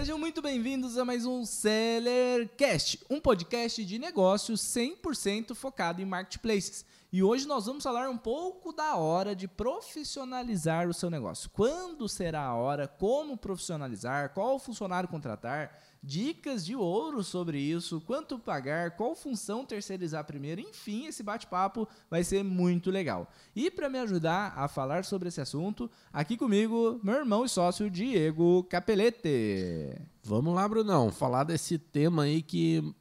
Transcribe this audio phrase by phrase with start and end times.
[0.00, 6.86] Sejam muito bem-vindos a mais um Sellercast, um podcast de negócios 100% focado em marketplaces.
[7.12, 11.50] E hoje nós vamos falar um pouco da hora de profissionalizar o seu negócio.
[11.50, 18.38] Quando será a hora, como profissionalizar, qual funcionário contratar, dicas de ouro sobre isso, quanto
[18.38, 23.30] pagar, qual função terceirizar primeiro, enfim, esse bate-papo vai ser muito legal.
[23.54, 27.90] E para me ajudar a falar sobre esse assunto, aqui comigo, meu irmão e sócio
[27.90, 30.00] Diego Capelete.
[30.24, 32.94] Vamos lá, Brunão, falar desse tema aí que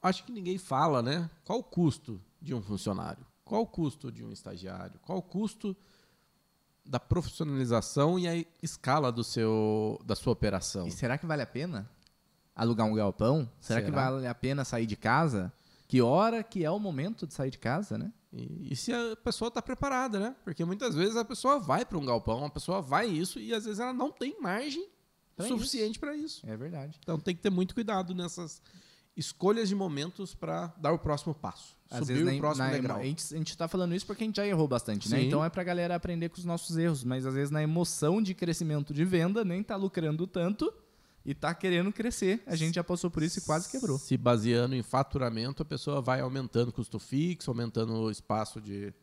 [0.00, 1.28] acho que ninguém fala, né?
[1.44, 3.26] Qual o custo de um funcionário?
[3.44, 5.00] Qual o custo de um estagiário?
[5.00, 5.76] Qual o custo
[6.84, 10.86] da profissionalização e a escala do seu, da sua operação?
[10.86, 11.90] E será que vale a pena
[12.56, 13.48] alugar um galpão?
[13.60, 13.82] Será, será?
[13.82, 15.52] que vale a pena sair de casa?
[15.86, 18.12] Que hora que é o momento de sair de casa, né?
[18.32, 20.36] E, e se a pessoa está preparada, né?
[20.42, 23.64] Porque muitas vezes a pessoa vai para um galpão, a pessoa vai isso e às
[23.64, 24.88] vezes ela não tem margem
[25.36, 26.44] pra suficiente para isso.
[26.44, 26.98] É verdade.
[27.02, 28.60] Então tem que ter muito cuidado nessas
[29.16, 31.76] escolhas de momentos para dar o próximo passo.
[31.90, 32.98] Às subir vezes, o próximo na, degrau.
[32.98, 35.22] A gente está falando isso porque a gente já errou bastante, né?
[35.22, 38.20] Então é para a galera aprender com os nossos erros, mas às vezes na emoção
[38.20, 40.72] de crescimento de venda nem está lucrando tanto
[41.26, 42.40] e está querendo crescer.
[42.46, 43.98] A gente já passou por isso e quase quebrou.
[43.98, 48.94] Se baseando em faturamento, a pessoa vai aumentando custo fixo, aumentando o espaço de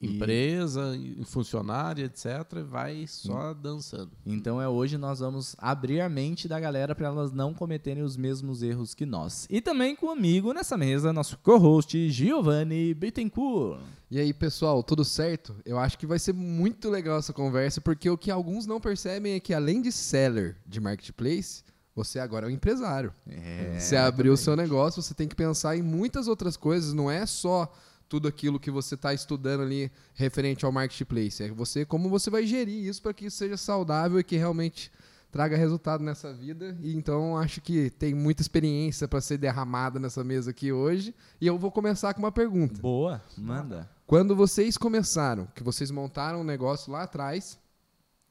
[0.00, 1.24] empresa, e...
[1.24, 4.10] funcionário, etc., vai só dançando.
[4.24, 8.16] Então é hoje nós vamos abrir a mente da galera para elas não cometerem os
[8.16, 9.46] mesmos erros que nós.
[9.50, 13.80] E também comigo nessa mesa, nosso co-host Giovanni Bittencourt.
[14.10, 15.54] E aí, pessoal, tudo certo?
[15.66, 19.34] Eu acho que vai ser muito legal essa conversa, porque o que alguns não percebem
[19.34, 21.62] é que além de seller de marketplace,
[21.94, 23.12] você agora é um empresário.
[23.26, 27.10] É, você abriu o seu negócio, você tem que pensar em muitas outras coisas, não
[27.10, 27.70] é só
[28.08, 31.42] tudo aquilo que você está estudando ali referente ao marketplace.
[31.42, 34.90] É você como você vai gerir isso para que isso seja saudável e que realmente
[35.30, 36.76] traga resultado nessa vida.
[36.80, 41.14] E então acho que tem muita experiência para ser derramada nessa mesa aqui hoje.
[41.40, 42.80] E eu vou começar com uma pergunta.
[42.80, 43.88] Boa, manda.
[44.06, 47.58] Quando vocês começaram, que vocês montaram um negócio lá atrás,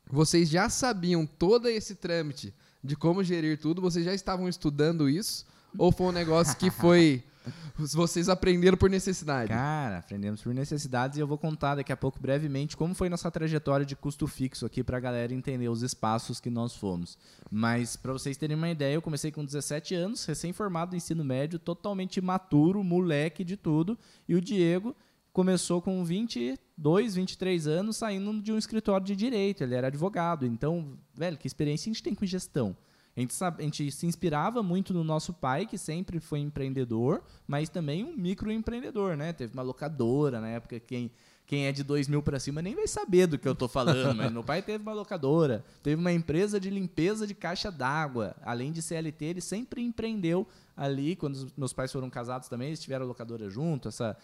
[0.10, 2.54] vocês já sabiam todo esse trâmite
[2.84, 3.82] de como gerir tudo?
[3.82, 5.46] Vocês já estavam estudando isso?
[5.78, 7.24] Ou foi um negócio que foi
[7.76, 9.50] vocês aprenderam por necessidade.
[9.50, 13.30] Cara, aprendemos por necessidades e eu vou contar daqui a pouco brevemente como foi nossa
[13.30, 17.18] trajetória de custo fixo aqui para a galera entender os espaços que nós fomos.
[17.52, 21.60] Mas para vocês terem uma ideia, eu comecei com 17 anos, recém-formado no ensino médio,
[21.60, 23.98] totalmente imaturo, moleque de tudo,
[24.28, 24.96] e o Diego
[25.38, 30.48] começou com 22, 23 anos saindo de um escritório de direito, ele era advogado.
[30.48, 32.76] Então, velho, que experiência a gente tem com gestão?
[33.18, 37.68] A gente, a gente se inspirava muito no nosso pai, que sempre foi empreendedor, mas
[37.68, 39.34] também um microempreendedor, né?
[39.34, 41.10] Teve uma locadora na época, quem,
[41.48, 44.14] quem é de 2 mil para cima nem vai saber do que eu estou falando,
[44.16, 48.36] mas meu pai teve uma locadora, teve uma empresa de limpeza de caixa d'água.
[48.44, 50.46] Além de CLT, ele sempre empreendeu
[50.76, 51.16] ali.
[51.16, 53.88] Quando meus pais foram casados também, eles tiveram locadora junto.
[53.88, 54.16] Essa,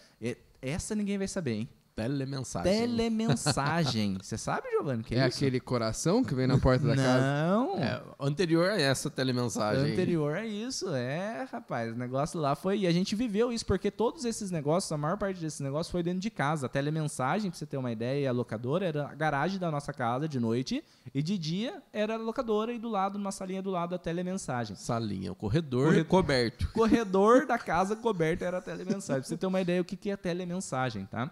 [0.62, 1.68] essa ninguém vai saber, hein?
[1.96, 2.72] Telemensagem.
[2.72, 4.18] Telemensagem.
[4.22, 5.38] Você sabe, Giovanni, que é, é isso?
[5.38, 7.20] aquele coração que vem na porta da casa?
[7.20, 7.78] Não.
[7.78, 9.92] É, anterior a essa telemensagem.
[9.92, 11.92] Anterior a isso, é, rapaz.
[11.92, 12.80] O negócio lá foi.
[12.80, 16.02] E a gente viveu isso, porque todos esses negócios, a maior parte desses negócios foi
[16.02, 16.66] dentro de casa.
[16.66, 20.28] A telemensagem, pra você ter uma ideia, a locadora era a garagem da nossa casa
[20.28, 20.82] de noite.
[21.14, 24.74] E de dia era a locadora e do lado, numa salinha do lado, a telemensagem.
[24.74, 26.04] Salinha, o corredor Corre...
[26.04, 26.68] coberto.
[26.72, 29.22] Corredor da casa coberto era a telemensagem.
[29.22, 31.30] Pra você ter uma ideia o que é telemensagem, tá?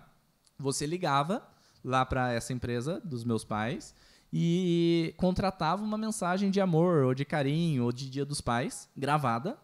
[0.62, 1.42] Você ligava
[1.84, 3.94] lá para essa empresa dos meus pais
[4.32, 9.58] e contratava uma mensagem de amor ou de carinho ou de Dia dos Pais gravada.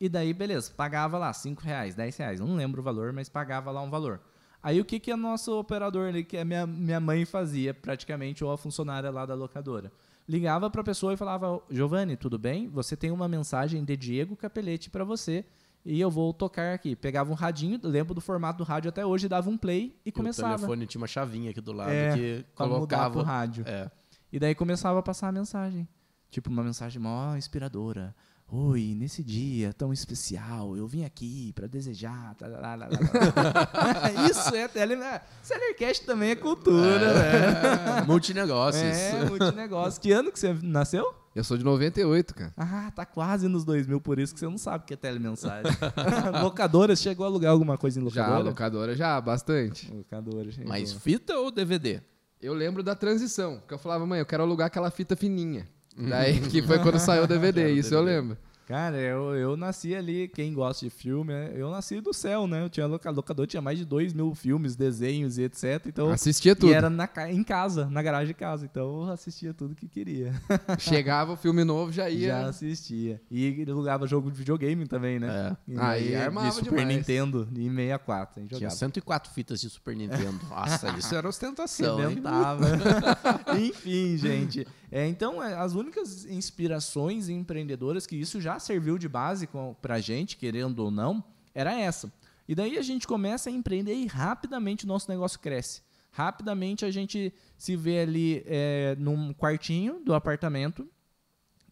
[0.00, 3.70] E daí, beleza, pagava lá 5 reais, 10 reais, não lembro o valor, mas pagava
[3.70, 4.20] lá um valor.
[4.62, 8.44] Aí o que, que a nosso operador ali, que a minha, minha mãe fazia praticamente,
[8.44, 9.92] ou a funcionária lá da locadora?
[10.28, 12.68] Ligava para a pessoa e falava: Giovanni, tudo bem?
[12.68, 15.44] Você tem uma mensagem de Diego Capelete para você
[15.84, 16.96] e eu vou tocar aqui.
[16.96, 20.12] Pegava um radinho, lembro do formato do rádio até hoje, dava um play e, e
[20.12, 20.54] começava.
[20.54, 23.64] O telefone tinha uma chavinha aqui do lado é, que colocava o rádio.
[23.66, 23.90] É.
[24.32, 25.86] E daí começava a passar a mensagem.
[26.30, 28.14] Tipo, uma mensagem mó inspiradora.
[28.46, 32.34] Oi, nesse dia tão especial, eu vim aqui para desejar.
[32.34, 34.96] Tá, tá, tá, Isso é tele.
[35.42, 37.14] Sellercast também é cultura, é.
[37.14, 38.02] né?
[38.06, 38.82] Multinegócios.
[38.82, 39.98] É, multinegócios.
[39.98, 41.23] Que ano que você nasceu?
[41.34, 42.52] Eu sou de 98, cara.
[42.56, 45.64] Ah, tá quase nos 2000, por isso que você não sabe o que é telemensagem.
[46.40, 48.38] locadora, chegou a alugar alguma coisa em locadora?
[48.38, 49.92] Já, locadora já, bastante.
[49.92, 50.68] Locadora, chegou.
[50.68, 52.00] Mas fita ou DVD?
[52.40, 55.66] Eu lembro da transição, que eu falava, mãe, eu quero alugar aquela fita fininha.
[55.96, 57.96] Daí, que foi quando saiu o DVD, isso DVD.
[57.96, 58.38] eu lembro.
[58.66, 62.62] Cara, eu, eu nasci ali, quem gosta de filme, né, eu nasci do céu, né?
[62.62, 65.86] Eu tinha locador, tinha mais de dois mil filmes, desenhos e etc.
[65.86, 66.70] Então, Assistia tudo.
[66.70, 68.64] E era na, em casa, na garagem de casa.
[68.64, 70.32] Então eu assistia tudo que queria.
[70.78, 72.28] Chegava o filme novo, já ia.
[72.28, 73.20] Já assistia.
[73.30, 75.56] E alugava jogo de videogame também, né?
[75.68, 75.74] É.
[75.78, 76.96] Aí armava de Super demais.
[76.96, 78.38] Nintendo e 64.
[78.38, 78.76] A gente Tinha jogava.
[78.76, 80.40] 104 fitas de Super Nintendo.
[80.48, 82.12] Nossa, isso era ostentação, hein?
[82.12, 82.64] Inventava.
[83.58, 84.66] Enfim, gente.
[84.94, 89.98] É, então, é, as únicas inspirações empreendedoras que isso já serviu de base com, pra
[89.98, 92.12] gente, querendo ou não, era essa.
[92.46, 95.82] E daí a gente começa a empreender e rapidamente o nosso negócio cresce.
[96.12, 100.88] Rapidamente a gente se vê ali é, num quartinho do apartamento,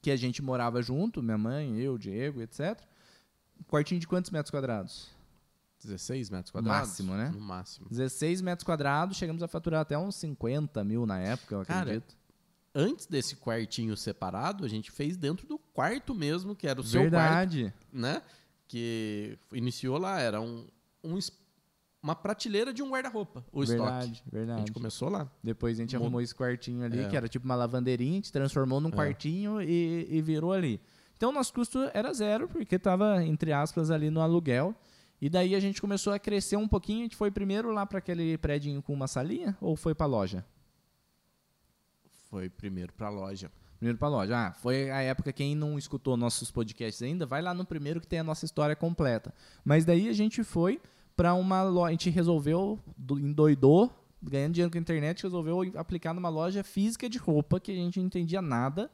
[0.00, 2.76] que a gente morava junto, minha mãe, eu, Diego, etc.
[3.68, 5.08] Quartinho de quantos metros quadrados?
[5.84, 6.88] 16 metros quadrados?
[6.88, 7.30] Máximo, né?
[7.32, 7.86] No máximo.
[7.88, 12.16] 16 metros quadrados, chegamos a faturar até uns 50 mil na época, eu Cara, acredito.
[12.74, 17.02] Antes desse quartinho separado, a gente fez dentro do quarto mesmo, que era o seu
[17.02, 17.74] quarto, Verdade.
[17.92, 18.22] né?
[18.66, 20.66] Que iniciou lá, era um,
[21.04, 21.18] um
[22.02, 23.80] uma prateleira de um guarda-roupa, o estoque.
[23.82, 24.58] verdade, A verdade.
[24.60, 25.30] gente começou lá.
[25.44, 27.08] Depois a gente Mo- arrumou esse quartinho ali, É.
[27.08, 30.80] que era tipo uma lavandeirinha, a gente transformou num quartinho e, e virou ali.
[31.16, 34.74] Então nosso custo era zero, porque estava, entre aspas, ali no aluguel.
[35.20, 37.00] E daí a gente começou a crescer um pouquinho.
[37.00, 40.44] A gente foi primeiro lá para aquele prédio com uma salinha ou foi para loja?
[42.32, 43.52] Foi primeiro pra loja.
[43.76, 44.34] Primeiro para loja.
[44.48, 48.06] Ah, foi a época, quem não escutou nossos podcasts ainda, vai lá no primeiro que
[48.06, 49.34] tem a nossa história completa.
[49.62, 50.80] Mas daí a gente foi
[51.14, 53.92] para uma loja, a gente resolveu, do- endoidou,
[54.22, 57.98] ganhando dinheiro com a internet, resolveu aplicar numa loja física de roupa, que a gente
[57.98, 58.90] não entendia nada.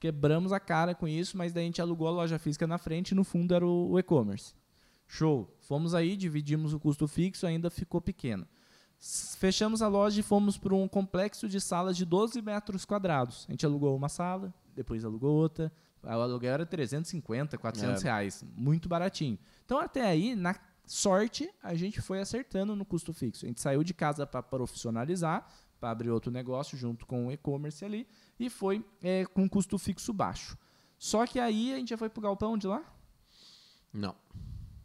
[0.00, 3.12] Quebramos a cara com isso, mas daí a gente alugou a loja física na frente
[3.12, 4.52] e no fundo era o e-commerce.
[5.06, 5.54] Show.
[5.60, 8.44] Fomos aí, dividimos o custo fixo, ainda ficou pequeno.
[9.00, 13.46] Fechamos a loja e fomos para um complexo de salas de 12 metros quadrados.
[13.48, 15.72] A gente alugou uma sala, depois alugou outra.
[16.02, 18.04] O aluguel era 350, 400 É.
[18.04, 18.44] reais.
[18.56, 19.38] Muito baratinho.
[19.64, 20.54] Então, até aí, na
[20.86, 23.44] sorte, a gente foi acertando no custo fixo.
[23.46, 25.46] A gente saiu de casa para profissionalizar,
[25.78, 28.06] para abrir outro negócio junto com o e-commerce ali,
[28.38, 30.58] e foi é, com custo fixo baixo.
[30.98, 32.82] Só que aí a gente já foi pro galpão de lá?
[33.92, 34.14] Não.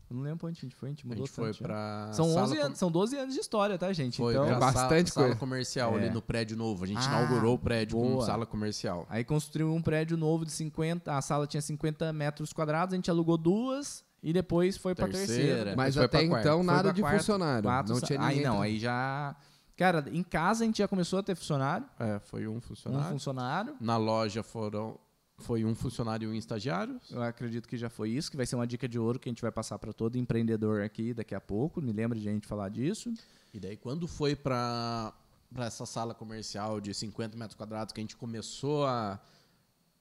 [0.10, 2.10] Eu não lembro pra onde a gente foi, a gente A mudou gente foi pra.
[2.14, 4.18] São, sala 11 com- anos, são 12 anos de história, tá, gente?
[4.18, 5.12] Foi então, bastante sala, coisa.
[5.14, 6.04] sala comercial É.
[6.04, 6.84] ali no prédio novo.
[6.84, 8.26] A gente Ah, inaugurou o prédio com boa.
[8.26, 9.06] sala comercial.
[9.10, 13.10] Aí construiu um prédio novo de 50, a sala tinha 50 metros quadrados, a gente
[13.10, 15.44] alugou duas e depois foi pra Terceira.
[15.44, 15.76] terceira.
[15.76, 17.64] Mas até então nada de quarta, funcionário.
[17.64, 18.44] quatro não tinha Aí ninguém.
[18.52, 19.36] não, aí já...
[19.78, 23.10] Cara, em casa a gente já começou a ter funcionário, É, foi um um funcionário.
[23.10, 23.76] funcionário.
[23.82, 24.98] Na loja foram.
[25.38, 27.00] Foi um funcionário e um estagiário.
[27.10, 29.32] Eu acredito que já foi isso, que vai ser uma dica de ouro que a
[29.32, 31.82] gente vai passar para todo empreendedor aqui daqui a pouco.
[31.82, 33.14] Me lembra de a gente falar disso.
[33.54, 35.14] E daí, quando foi para
[35.58, 39.20] essa sala comercial de 50 metros quadrados, que a gente começou a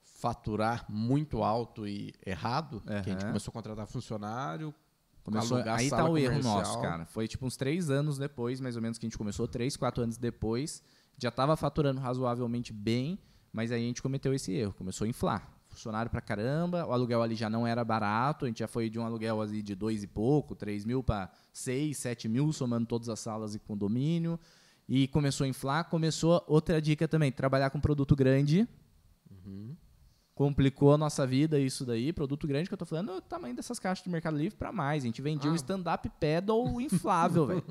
[0.01, 4.73] faturar muito alto e errado, que a gente começou a contratar funcionário,
[5.25, 7.03] Começou, alugar aí tá sala o erro nosso, cara.
[7.05, 10.03] Foi tipo uns três anos depois, mais ou menos, que a gente começou, três, quatro
[10.03, 10.83] anos depois.
[11.17, 13.17] Já estava faturando razoavelmente bem,
[13.55, 14.73] mas aí a gente cometeu esse erro.
[14.73, 15.49] Começou a inflar.
[15.69, 18.99] Funcionário pra caramba, o aluguel ali já não era barato, a gente já foi de
[18.99, 23.07] um aluguel ali de dois e pouco, três mil para seis, sete mil, somando todas
[23.07, 24.37] as salas e condomínio.
[24.87, 25.89] E começou a inflar.
[25.89, 28.67] Começou outra dica também, trabalhar com produto grande.
[30.35, 32.11] Complicou a nossa vida isso daí.
[32.11, 34.69] Produto grande que eu tô falando é o tamanho dessas caixas do Mercado Livre para
[34.69, 35.01] mais.
[35.03, 35.55] A gente vendia um Ah.
[35.55, 37.63] stand-up pedal inflável, velho.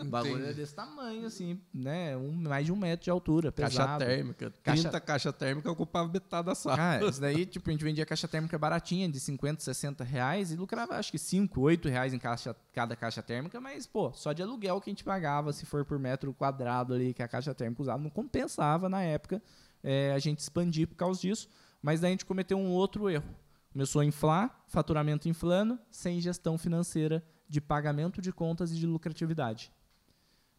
[0.00, 2.16] O bagulho é desse tamanho, assim, né?
[2.16, 4.04] Um, mais de um metro de altura, caixa pesado.
[4.04, 4.52] térmica.
[4.64, 6.76] Caixa- 30 caixa térmica ocupava metade da sala.
[6.76, 10.56] Cara, isso daí, tipo, a gente vendia caixa térmica baratinha, de 50, 60 reais, e
[10.56, 14.42] lucrava acho que 5, 8 reais em caixa, cada caixa térmica, mas, pô, só de
[14.42, 17.80] aluguel que a gente pagava, se for por metro quadrado ali que a caixa térmica
[17.82, 19.40] usava, não compensava na época
[19.84, 21.48] é, a gente expandir por causa disso.
[21.82, 23.34] Mas daí a gente cometeu um outro erro.
[23.72, 29.70] Começou a inflar, faturamento inflando, sem gestão financeira de pagamento de contas e de lucratividade.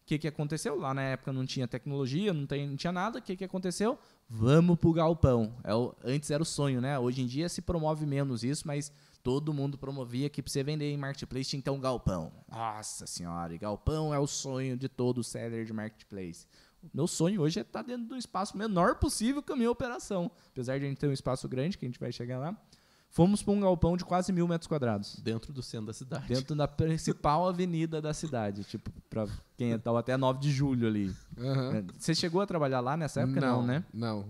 [0.02, 0.76] O que, que aconteceu?
[0.76, 3.18] Lá na época não tinha tecnologia, não, tem, não tinha nada.
[3.18, 3.96] O que, que aconteceu?
[4.28, 5.54] Vamos pro galpão.
[5.62, 6.98] É o- antes era o sonho, né?
[6.98, 8.90] Hoje em dia se promove menos isso, mas
[9.22, 12.32] todo mundo promovia que para você vender em marketplace um galpão.
[12.50, 16.46] Nossa senhora, e galpão é o sonho de todo seller de marketplace.
[16.92, 20.30] Meu sonho hoje é estar dentro do espaço menor possível com a minha operação.
[20.50, 22.56] Apesar de a gente ter um espaço grande, que a gente vai chegar lá.
[23.10, 25.16] Fomos para um galpão de quase mil metros quadrados.
[25.16, 26.28] Dentro do centro da cidade.
[26.28, 28.62] Dentro da principal avenida da cidade.
[28.62, 31.12] Tipo, para quem estava até 9 de julho ali.
[31.36, 31.86] Aham.
[31.98, 33.40] Você chegou a trabalhar lá nessa época?
[33.40, 33.84] Não, né?
[33.92, 34.26] Não.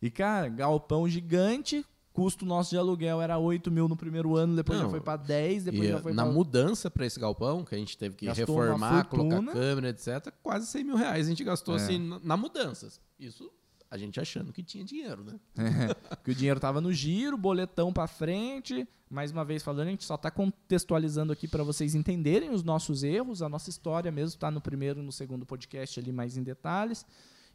[0.00, 1.84] E, cara, galpão gigante.
[2.16, 4.90] Custo nosso de aluguel era 8 mil no primeiro ano, depois já Não.
[4.90, 6.32] foi para 10, depois já foi na pra...
[6.32, 10.66] mudança para esse galpão, que a gente teve que Gastou reformar, colocar câmera, etc., quase
[10.66, 11.76] 100 mil reais a gente gastou É.
[11.76, 12.88] assim na- na mudança.
[13.20, 13.50] Isso
[13.90, 15.38] a gente achando que tinha dinheiro, né?
[15.92, 18.88] É, que o dinheiro estava no giro, boletão para frente.
[19.10, 23.04] Mais uma vez falando, a gente só está contextualizando aqui para vocês entenderem os nossos
[23.04, 23.42] erros.
[23.42, 27.04] A nossa história mesmo está no primeiro e no segundo podcast ali mais em detalhes.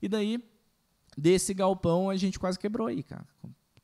[0.01, 0.41] E daí,
[1.18, 3.25] desse galpão, a gente quase quebrou aí, cara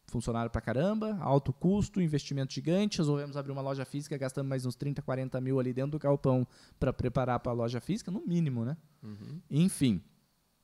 [0.07, 2.97] funcionário para caramba, alto custo, investimento gigante.
[2.97, 6.47] Resolvemos abrir uma loja física, gastamos mais uns 30, 40 mil ali dentro do galpão
[6.79, 8.77] para preparar para a loja física, no mínimo, né?
[9.03, 9.41] Uhum.
[9.49, 10.01] Enfim.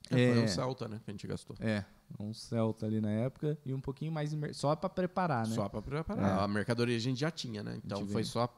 [0.09, 1.01] É, é, foi um Celta, né?
[1.03, 1.55] Que a gente gastou.
[1.59, 1.83] É,
[2.19, 5.55] um Celta ali na época e um pouquinho mais só para preparar, né?
[5.55, 6.39] Só para preparar.
[6.39, 6.43] É.
[6.43, 7.79] A mercadoria a gente já tinha, né?
[7.83, 8.53] Então foi só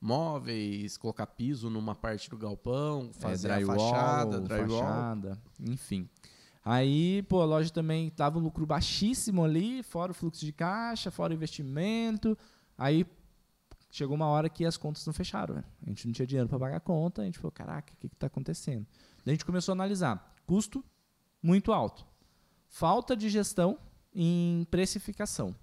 [0.00, 4.82] móveis, colocar piso numa parte do galpão, é, fazer é, drywall, a fachada, drywall.
[4.82, 6.08] fachada, enfim.
[6.64, 11.10] Aí, pô, a loja também tava um lucro baixíssimo ali, fora o fluxo de caixa,
[11.10, 12.38] fora o investimento.
[12.78, 13.04] Aí
[13.90, 15.56] chegou uma hora que as contas não fecharam.
[15.56, 15.64] Né?
[15.84, 18.06] A gente não tinha dinheiro para pagar a conta, a gente falou, caraca, o que
[18.06, 18.86] está acontecendo?
[19.24, 20.34] Daí a gente começou a analisar.
[20.46, 20.84] Custo
[21.42, 22.06] muito alto.
[22.68, 23.78] Falta de gestão
[24.14, 25.54] em precificação.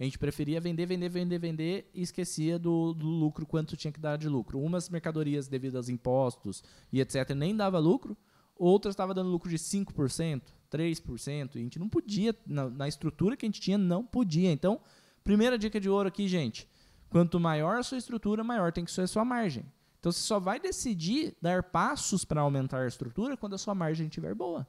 [0.00, 4.00] A gente preferia vender, vender, vender, vender e esquecia do, do lucro, quanto tinha que
[4.00, 4.60] dar de lucro.
[4.60, 6.62] Umas mercadorias, devido aos impostos
[6.92, 8.16] e etc., nem dava lucro
[8.58, 13.36] outras estavam dando lucro de 5%, 3%, e a gente não podia, na, na, estrutura
[13.36, 14.50] que a gente tinha, não podia.
[14.50, 14.80] Então,
[15.22, 16.68] primeira dica de ouro aqui, gente:
[17.08, 19.64] quanto maior a sua estrutura, maior tem que ser a sua margem.
[19.98, 24.06] Então, você só vai decidir dar passos para aumentar a estrutura quando a sua margem
[24.06, 24.66] estiver boa.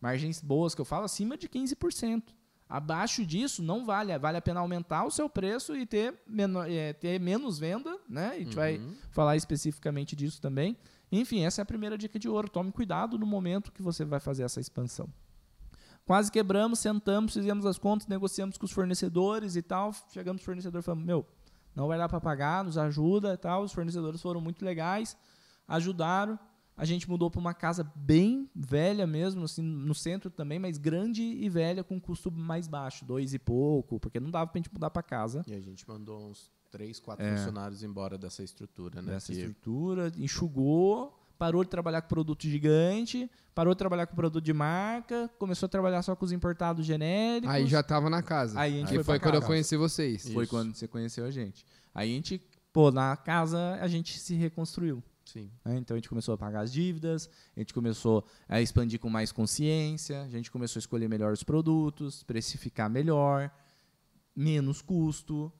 [0.00, 2.22] Margens boas que eu falo acima de 15%.
[2.68, 4.18] Abaixo disso, não vale.
[4.18, 8.28] Vale a pena aumentar o seu preço e ter, menor, é, ter menos venda, né?
[8.28, 8.54] A gente uhum.
[8.54, 10.76] vai falar especificamente disso também.
[11.12, 12.48] Enfim, essa é a primeira dica de ouro.
[12.48, 15.12] Tome cuidado no momento que você vai fazer essa expansão.
[16.06, 19.92] Quase quebramos, sentamos, fizemos as contas, negociamos com os fornecedores e tal.
[20.10, 21.26] Chegamos no fornecedor falamos: Meu,
[21.76, 23.62] não vai dar para pagar, nos ajuda e tal.
[23.62, 25.14] Os fornecedores foram muito legais,
[25.68, 26.38] ajudaram.
[26.74, 31.22] A gente mudou para uma casa bem velha mesmo, assim, no centro também, mas grande
[31.22, 34.72] e velha, com custo mais baixo, dois e pouco, porque não dava para a gente
[34.72, 35.44] mudar para casa.
[35.46, 37.36] E a gente mandou uns três, quatro é.
[37.36, 39.12] funcionários embora dessa estrutura, né?
[39.12, 39.38] Dessa que...
[39.38, 45.30] estrutura, enxugou, parou de trabalhar com produto gigante, parou de trabalhar com produto de marca,
[45.38, 47.54] começou a trabalhar só com os importados genéricos.
[47.54, 48.58] Aí já estava na casa.
[48.58, 49.44] Aí a gente Aí foi, foi quando casa.
[49.44, 50.32] eu conheci vocês.
[50.32, 51.66] Foi quando você conheceu a gente.
[51.94, 52.40] Aí a gente,
[52.72, 55.02] pô, na casa a gente se reconstruiu.
[55.26, 55.50] Sim.
[55.64, 55.76] Né?
[55.76, 59.30] Então a gente começou a pagar as dívidas, a gente começou a expandir com mais
[59.30, 63.50] consciência, a gente começou a escolher melhor os produtos, precificar melhor,
[64.34, 65.52] menos custo,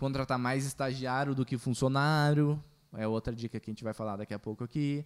[0.00, 2.60] contratar mais estagiário do que funcionário.
[2.94, 5.04] É outra dica que a gente vai falar daqui a pouco aqui.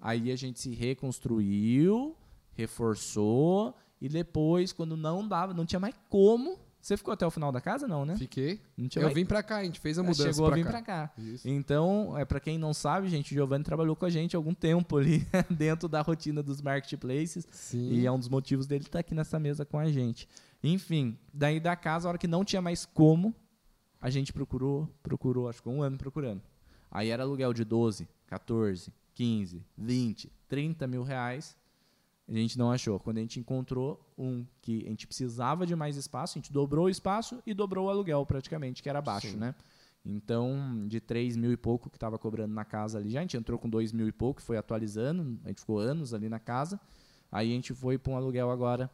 [0.00, 2.14] Aí a gente se reconstruiu,
[2.52, 6.58] reforçou e depois, quando não dava, não tinha mais como.
[6.78, 8.14] Você ficou até o final da casa, não, né?
[8.14, 8.60] Fiquei.
[8.76, 9.14] eu mais...
[9.14, 10.30] vim para cá, a gente fez a é, mudança.
[10.30, 11.10] Chegou a vir para cá.
[11.16, 11.48] Isso.
[11.48, 14.98] Então, é para quem não sabe, gente, o Giovanni trabalhou com a gente algum tempo
[14.98, 17.48] ali dentro da rotina dos marketplaces.
[17.50, 17.88] Sim.
[17.90, 20.28] E é um dos motivos dele estar tá aqui nessa mesa com a gente.
[20.62, 23.34] Enfim, daí da casa, a hora que não tinha mais como,
[24.04, 26.42] a gente procurou, procurou, acho que um ano procurando.
[26.90, 31.56] Aí era aluguel de 12, 14, 15, 20, 30 mil reais.
[32.28, 33.00] A gente não achou.
[33.00, 36.84] Quando a gente encontrou um que a gente precisava de mais espaço, a gente dobrou
[36.84, 39.36] o espaço e dobrou o aluguel praticamente, que era baixo, Sim.
[39.38, 39.54] né?
[40.04, 43.38] Então, de 3 mil e pouco que estava cobrando na casa ali, já a gente
[43.38, 46.78] entrou com 2 mil e pouco, foi atualizando, a gente ficou anos ali na casa.
[47.32, 48.90] Aí a gente foi para um aluguel agora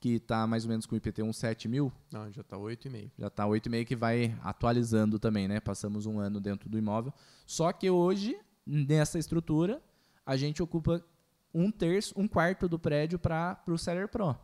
[0.00, 1.92] que está mais ou menos com o IPT uns 7 mil.
[2.12, 3.10] Não, já está 8,5.
[3.18, 5.60] Já está 8,5 que vai atualizando também, né?
[5.60, 7.12] Passamos um ano dentro do imóvel.
[7.46, 9.82] Só que hoje, nessa estrutura,
[10.24, 11.04] a gente ocupa
[11.52, 14.36] um terço, um quarto do prédio para o Seller Pro.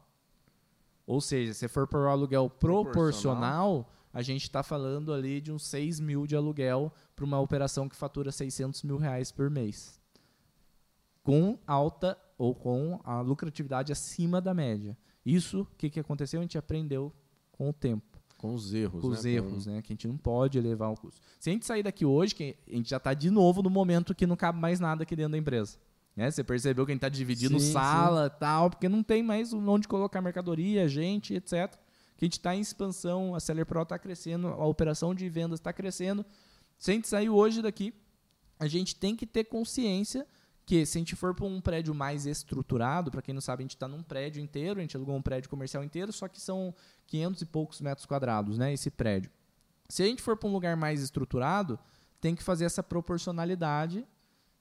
[1.07, 5.67] Ou seja, se for por aluguel proporcional, proporcional a gente está falando ali de uns
[5.67, 10.01] 6 mil de aluguel para uma operação que fatura 600 mil reais por mês.
[11.25, 14.97] Com alta ou com a lucratividade acima da média.
[15.25, 16.41] Isso, o que, que aconteceu?
[16.41, 17.13] A gente aprendeu
[17.53, 18.19] com o tempo.
[18.37, 19.17] Com os erros, com né?
[19.17, 19.71] os erros, com...
[19.71, 19.83] né?
[19.83, 21.21] Que a gente não pode elevar o custo.
[21.41, 24.15] Se a gente sair daqui hoje, que a gente já está de novo no momento
[24.15, 25.79] que não cabe mais nada aqui dentro da empresa.
[26.15, 26.31] Né?
[26.31, 29.53] Você percebeu que a gente está dividindo sim, sala e tal, porque não tem mais
[29.53, 31.75] onde colocar mercadoria, gente, etc.
[32.17, 35.59] Que a gente está em expansão, a Seller Pro está crescendo, a operação de vendas
[35.59, 36.25] está crescendo.
[36.79, 37.95] Se a gente sair hoje daqui,
[38.59, 40.27] a gente tem que ter consciência
[40.67, 43.65] que se a gente for para um prédio mais estruturado, para quem não sabe, a
[43.65, 46.75] gente está num prédio inteiro, a gente alugou um prédio comercial inteiro, só que são
[47.07, 49.31] 500 e poucos metros quadrados, né, esse prédio.
[49.89, 51.79] Se a gente for para um lugar mais estruturado,
[52.21, 54.07] tem que fazer essa proporcionalidade.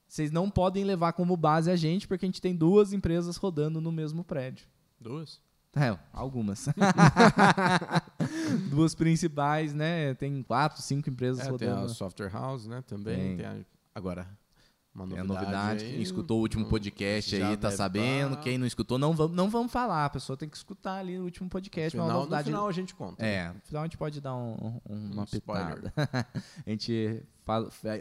[0.05, 3.79] Vocês não podem levar como base a gente, porque a gente tem duas empresas rodando
[3.79, 4.67] no mesmo prédio.
[4.99, 5.41] Duas?
[5.75, 6.67] É, algumas.
[8.69, 10.13] duas principais, né?
[10.13, 11.75] Tem quatro, cinco empresas é, rodando.
[11.75, 12.83] Tem a Software House, né?
[12.85, 13.15] Também.
[13.15, 13.37] Tem.
[13.37, 13.57] Tem a...
[13.95, 14.27] Agora,
[14.95, 15.27] Uma É novidade.
[15.27, 15.85] novidade.
[15.85, 18.35] aí, Quem escutou o último hum, podcast aí tá deve sabendo.
[18.35, 18.41] tá.
[18.43, 20.05] Quem não escutou, não vamos, não vamos falar.
[20.05, 21.97] A pessoa tem que escutar ali o último podcast.
[21.97, 22.45] No uma final, no novidade.
[22.49, 23.25] final a gente conta.
[23.25, 25.81] É, no final a gente pode dar um, um- uma Um spoiler.
[25.81, 26.27] pitada.
[26.65, 27.23] a gente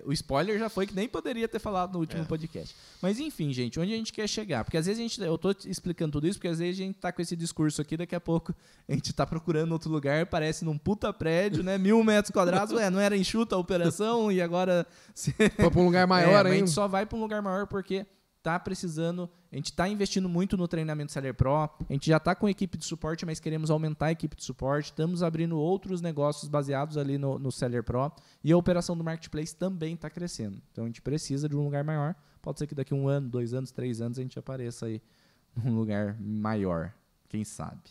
[0.04, 2.25] o spoiler já foi que nem poderia ter falado no último É.
[2.25, 2.75] podcast.
[3.00, 4.64] Mas enfim, gente, onde a gente quer chegar?
[4.64, 6.99] Porque às vezes a gente, eu tô explicando tudo isso porque às vezes a gente
[6.99, 8.54] tá com esse discurso aqui, daqui a pouco
[8.88, 12.88] a gente tá procurando outro lugar, parece num puta prédio, né, mil metros quadrados, ué,
[12.90, 16.37] não era enxuta a operação e agora se- Foi pra um lugar é, maior mas
[16.37, 16.58] a ainda.
[16.58, 18.06] gente só vai para um lugar maior porque
[18.42, 19.28] tá precisando.
[19.52, 21.54] A gente tá investindo muito no treinamento Seller Pro.
[21.54, 24.87] A gente já tá com equipe de suporte, mas queremos aumentar a equipe de suporte.
[24.87, 28.11] Estamos abrindo outros negócios baseados ali no, no Seller Pro.
[28.42, 30.59] E a operação do Marketplace também está crescendo.
[30.73, 32.14] Então a gente precisa de um lugar maior.
[32.40, 35.02] Pode ser que daqui um ano, dois anos, três anos a gente apareça aí
[35.54, 36.94] num lugar maior.
[37.28, 37.82] Quem sabe?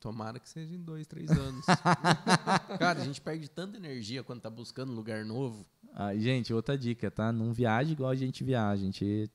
[0.00, 1.66] Tomara que seja em dois, três anos.
[2.78, 5.66] Cara, a gente perde tanta energia quando tá buscando um lugar novo.
[5.92, 7.32] Ah, gente, outra dica, tá?
[7.32, 8.80] Não viaje igual a gente viaja.
[8.80, 9.30] A gente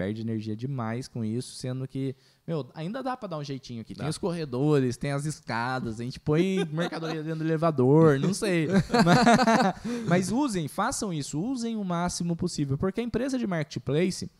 [0.00, 2.16] perde energia demais com isso, sendo que,
[2.46, 3.94] meu, ainda dá pra dar um jeitinho aqui.
[3.94, 4.08] Tem Dá.
[4.08, 8.66] os corredores, tem as escadas, a gente põe mercadoria dentro do elevador, não sei.
[9.04, 14.30] Mas, mas usem, façam isso, usem o máximo possível, porque a empresa de marketplace,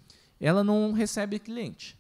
[0.40, 1.98] ela não recebe cliente.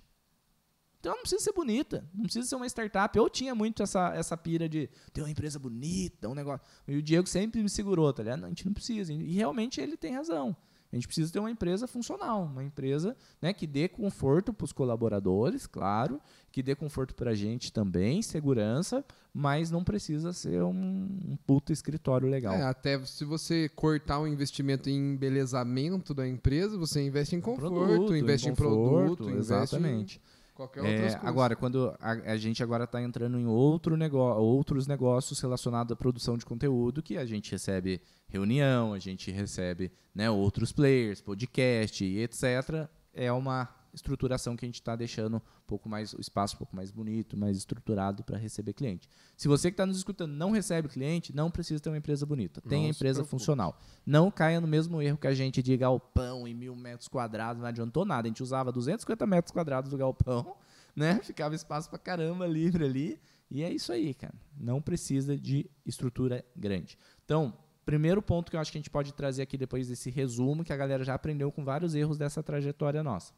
[1.00, 3.16] Então não precisa ser bonita, não precisa ser uma startup.
[3.18, 6.66] Eu tinha muito essa, essa pira de ter uma empresa bonita, um negócio.
[6.88, 8.40] E o Diego sempre me segurou, tá ligado?
[8.40, 9.12] Não, a gente não precisa.
[9.12, 10.56] E realmente ele tem razão.
[10.92, 14.72] A gente precisa ter uma empresa funcional, uma empresa né, que dê conforto para os
[14.72, 16.20] colaboradores, claro,
[16.50, 21.72] que dê conforto para a gente também, segurança, mas não precisa ser um, um puta
[21.72, 22.54] escritório legal.
[22.54, 27.70] É, até se você cortar o investimento em embelezamento da empresa, você investe em conforto,
[27.70, 30.16] Produto, investe em, conforto, produto, investe exatamente.
[30.18, 34.86] em qualquer É, agora, quando a, a gente agora está entrando em outro negócio, outros
[34.86, 40.30] negócios relacionados à produção de conteúdo, que a gente recebe reunião, a gente recebe né,
[40.30, 42.88] outros players, podcast e etc.
[43.14, 46.74] É uma estruturação que a gente está deixando um pouco mais o espaço um pouco
[46.74, 49.08] mais bonito, mais estruturado para receber cliente.
[49.36, 52.60] Se você que está nos escutando não recebe cliente, não precisa ter uma empresa bonita.
[52.64, 53.78] Não se empresa funcional.
[54.04, 57.68] Não caia no mesmo erro que a gente de galpão em mil metros quadrados, não
[57.68, 58.26] adiantou nada.
[58.26, 60.56] A gente usava 250 metros quadrados do galpão,
[60.94, 61.20] né?
[61.22, 63.20] Ficava espaço pra caramba livre ali.
[63.50, 64.34] E é isso aí, cara.
[64.56, 66.96] Não precisa de estrutura grande.
[67.24, 67.52] Então,
[67.84, 70.72] primeiro ponto que eu acho que a gente pode trazer aqui depois desse resumo, que
[70.72, 73.32] a galera já aprendeu com vários erros dessa trajetória nossa.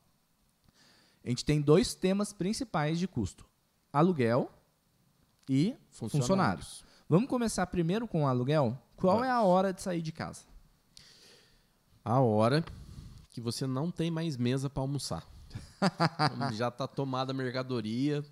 [1.25, 3.45] A gente tem dois temas principais de custo:
[3.93, 4.51] aluguel
[5.49, 6.85] e funcionários.
[7.09, 8.79] Vamos começar primeiro com o aluguel?
[8.97, 10.43] Qual é a hora de sair de casa?
[12.05, 12.65] A hora
[13.31, 15.27] que você não tem mais mesa para almoçar.
[16.55, 18.25] Já tá tomada a mercadoria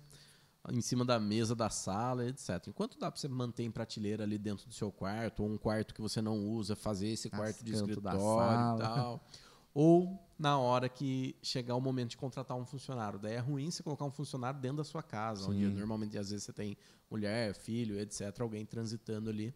[0.69, 2.67] em cima da mesa da sala, etc.
[2.67, 5.93] Enquanto dá para você manter em prateleira ali dentro do seu quarto, ou um quarto
[5.93, 9.23] que você não usa, fazer esse quarto de canto da escritório e tal.
[9.73, 13.19] Ou na hora que chegar o momento de contratar um funcionário.
[13.19, 15.73] Daí é ruim você colocar um funcionário dentro da sua casa, onde Sim.
[15.73, 16.75] normalmente às vezes você tem
[17.09, 19.53] mulher, filho, etc., alguém transitando ali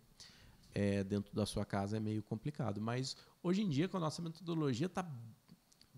[0.75, 2.79] é, dentro da sua casa é meio complicado.
[2.79, 5.03] Mas hoje em dia, com a nossa metodologia, tá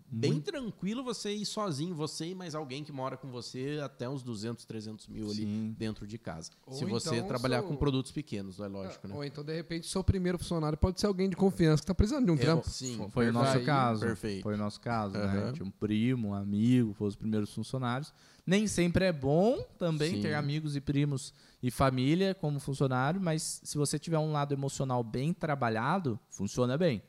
[0.10, 4.24] bem tranquilo você ir sozinho, você e mais alguém que mora com você até uns
[4.24, 5.76] 200, 300 mil ali Sim.
[5.78, 6.52] dentro de casa.
[6.65, 9.13] Ou Se você então trabalhar seu- com produtos pequenos, é lógico, né?
[9.15, 12.26] Ou então, de repente, seu primeiro funcionário pode ser alguém de confiança que tá precisando
[12.26, 12.70] de um Eu- trampo.
[12.70, 14.02] sim, Foi o nosso Aí, caso.
[14.02, 14.43] perfeito.
[14.43, 15.24] Foi o nosso caso, né?
[15.24, 15.54] Aham.
[15.54, 18.13] Tinha um primo, um amigo, foram os primeiros funcionários.
[18.46, 20.22] Nem sempre é bom também Sim.
[20.22, 25.04] ter amigos e primos e família como funcionário, mas se você tiver um lado emocional
[25.04, 27.02] bem trabalhado, funciona bem.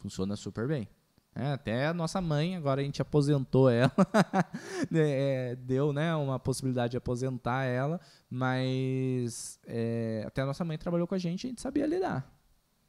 [0.00, 0.88] Funciona super bem.
[1.34, 3.90] É, até a nossa mãe, agora a gente aposentou ela,
[4.92, 11.06] É, deu né, uma possibilidade de aposentar ela, mas é, até a nossa mãe trabalhou
[11.06, 12.30] com a gente e a gente sabia lidar.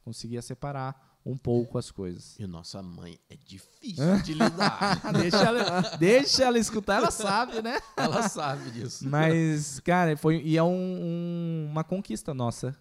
[0.03, 2.38] Conseguia separar um pouco as coisas.
[2.38, 4.99] E nossa mãe é difícil de lidar.
[5.13, 7.79] deixa, ela, deixa ela escutar, ela sabe, né?
[7.95, 9.08] Ela sabe disso.
[9.08, 12.75] Mas, cara, foi e é um- um- uma conquista nossa.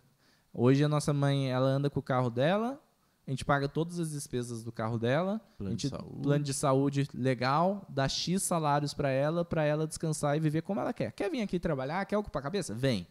[0.52, 2.80] Hoje a nossa mãe, ela anda com o carro dela,
[3.26, 6.22] a gente paga todas as despesas do carro dela, Plano a de saúde.
[6.22, 10.80] plano de saúde legal, dá X salários pra ela, pra ela descansar e viver como
[10.80, 11.12] ela quer.
[11.12, 12.04] Quer vir aqui trabalhar?
[12.04, 12.74] Quer ocupar a cabeça?
[12.74, 13.06] Vem.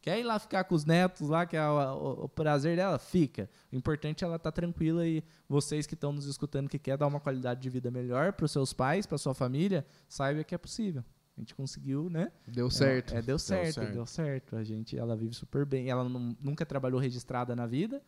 [0.00, 2.96] Quer ir lá ficar com os netos lá, que é o, o- o prazer dela?
[2.96, 3.50] Fica.
[3.72, 7.08] O importante é ela estar tranquila e vocês que estão nos escutando que quer dar
[7.08, 10.58] uma qualidade de vida melhor para os seus pais, para sua família, saiba que é
[10.58, 11.02] possível.
[11.36, 12.30] A gente conseguiu, né?
[12.46, 13.14] Deu certo.
[13.16, 14.50] É, deu certo, deu certo.
[14.52, 14.56] certo.
[14.56, 15.90] A gente, ela vive super bem.
[15.90, 18.00] Ela não- nunca trabalhou registrada na vida,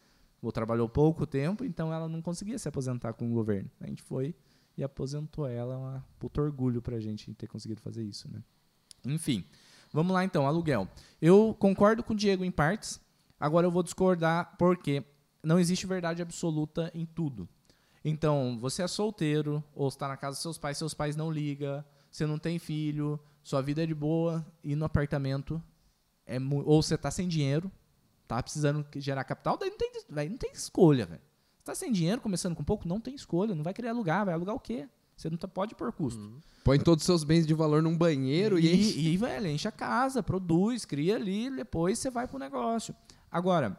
[0.52, 3.70] trabalhou pouco tempo, então ela não conseguia se aposentar com o governo.
[3.80, 4.34] A gente foi
[4.76, 8.42] e aposentou ela, uma puta orgulho pra gente ter conseguido fazer isso, né?
[9.04, 9.44] Enfim,
[9.92, 10.88] vamos lá então, aluguel.
[11.20, 13.00] Eu concordo com o Diego em partes,
[13.40, 15.04] agora eu vou discordar porque
[15.42, 17.48] não existe verdade absoluta em tudo.
[18.04, 21.84] Então, você é solteiro, ou está na casa dos seus pais, seus pais não ligam,
[22.10, 25.62] você não tem filho, sua vida é de boa, e no apartamento,
[26.24, 27.70] é ou você está sem dinheiro,
[28.26, 31.22] tá precisando gerar capital, daí não tem, daí não tem escolha, velho.
[31.58, 34.34] Você tá sem dinheiro, começando com pouco, não tem escolha, não vai querer alugar, vai
[34.34, 34.88] alugar o quê?
[35.16, 36.20] Você não tá, pode pôr custo.
[36.20, 36.38] Uhum.
[36.62, 39.00] Põe todos os seus bens de valor num banheiro e, e enche.
[39.00, 42.94] E, velho, enche a casa, produz, cria ali, depois você vai pro negócio.
[43.30, 43.76] Agora,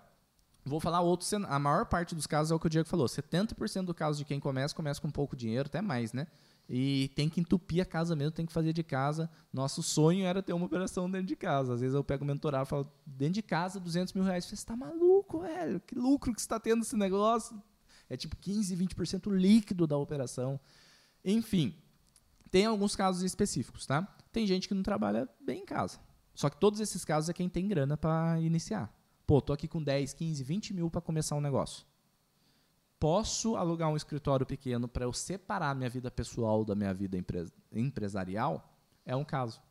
[0.66, 3.08] vou falar outro A maior parte dos casos é o que o Diego falou.
[3.08, 6.28] 70% do caso de quem começa, começa com pouco dinheiro, até mais, né?
[6.72, 9.28] E tem que entupir a casa mesmo, tem que fazer de casa.
[9.52, 11.74] Nosso sonho era ter uma operação dentro de casa.
[11.74, 14.46] Às vezes eu pego o mentorado e falo, dentro de casa, 200 mil reais.
[14.46, 15.80] Você está maluco, velho?
[15.80, 17.60] Que lucro que está tendo esse negócio?
[18.08, 20.60] É tipo 15, 20% líquido da operação.
[21.26, 21.76] Enfim,
[22.52, 24.08] tem alguns casos específicos, tá?
[24.32, 26.00] Tem gente que não trabalha bem em casa.
[26.36, 28.94] Só que todos esses casos é quem tem grana para iniciar.
[29.26, 31.86] Pô, tô aqui com 10, 15, 20 mil para começar um negócio.
[33.00, 37.18] Posso alugar um escritório pequeno para eu separar minha vida pessoal da minha vida
[37.72, 38.74] empresarial?
[39.06, 39.62] É um caso.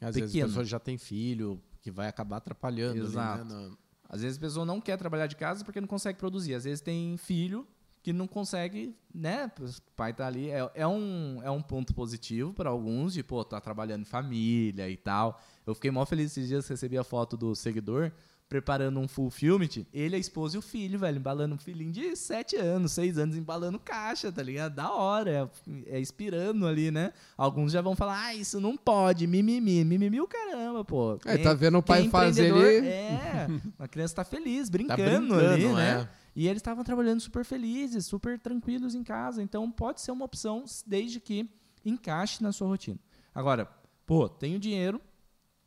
[0.00, 0.26] Às pequeno.
[0.26, 3.04] vezes a pessoa já tem filho, que vai acabar atrapalhando.
[3.04, 3.42] Exato.
[3.42, 3.76] Ali, né?
[4.08, 6.54] Às vezes a pessoa não quer trabalhar de casa porque não consegue produzir.
[6.54, 7.66] Às vezes tem filho
[8.02, 9.50] que não consegue, né?
[9.58, 10.50] O pai tá ali.
[10.50, 14.88] É, é, um, é um ponto positivo para alguns, de, pô, tá trabalhando em família
[14.88, 15.40] e tal.
[15.66, 18.12] Eu fiquei mó feliz esses dias, recebi a foto do seguidor
[18.48, 22.14] preparando um full filmit, ele, a esposa e o filho, velho, embalando um filhinho de
[22.14, 24.74] 7 anos, 6 anos, embalando caixa, tá ligado?
[24.74, 25.50] Da hora,
[25.86, 27.12] é, é inspirando ali, né?
[27.36, 31.18] Alguns já vão falar, ah, isso não pode, mimimi, mimimi o caramba, pô.
[31.24, 32.86] É, tá vendo o pai fazer ele...
[32.86, 33.46] É,
[33.78, 36.02] a criança tá feliz, brincando, tá brincando ali, né?
[36.02, 36.24] É.
[36.36, 39.42] E eles estavam trabalhando super felizes, super tranquilos em casa.
[39.42, 41.48] Então pode ser uma opção desde que
[41.84, 42.98] encaixe na sua rotina.
[43.34, 43.68] Agora,
[44.06, 45.00] pô, tenho dinheiro,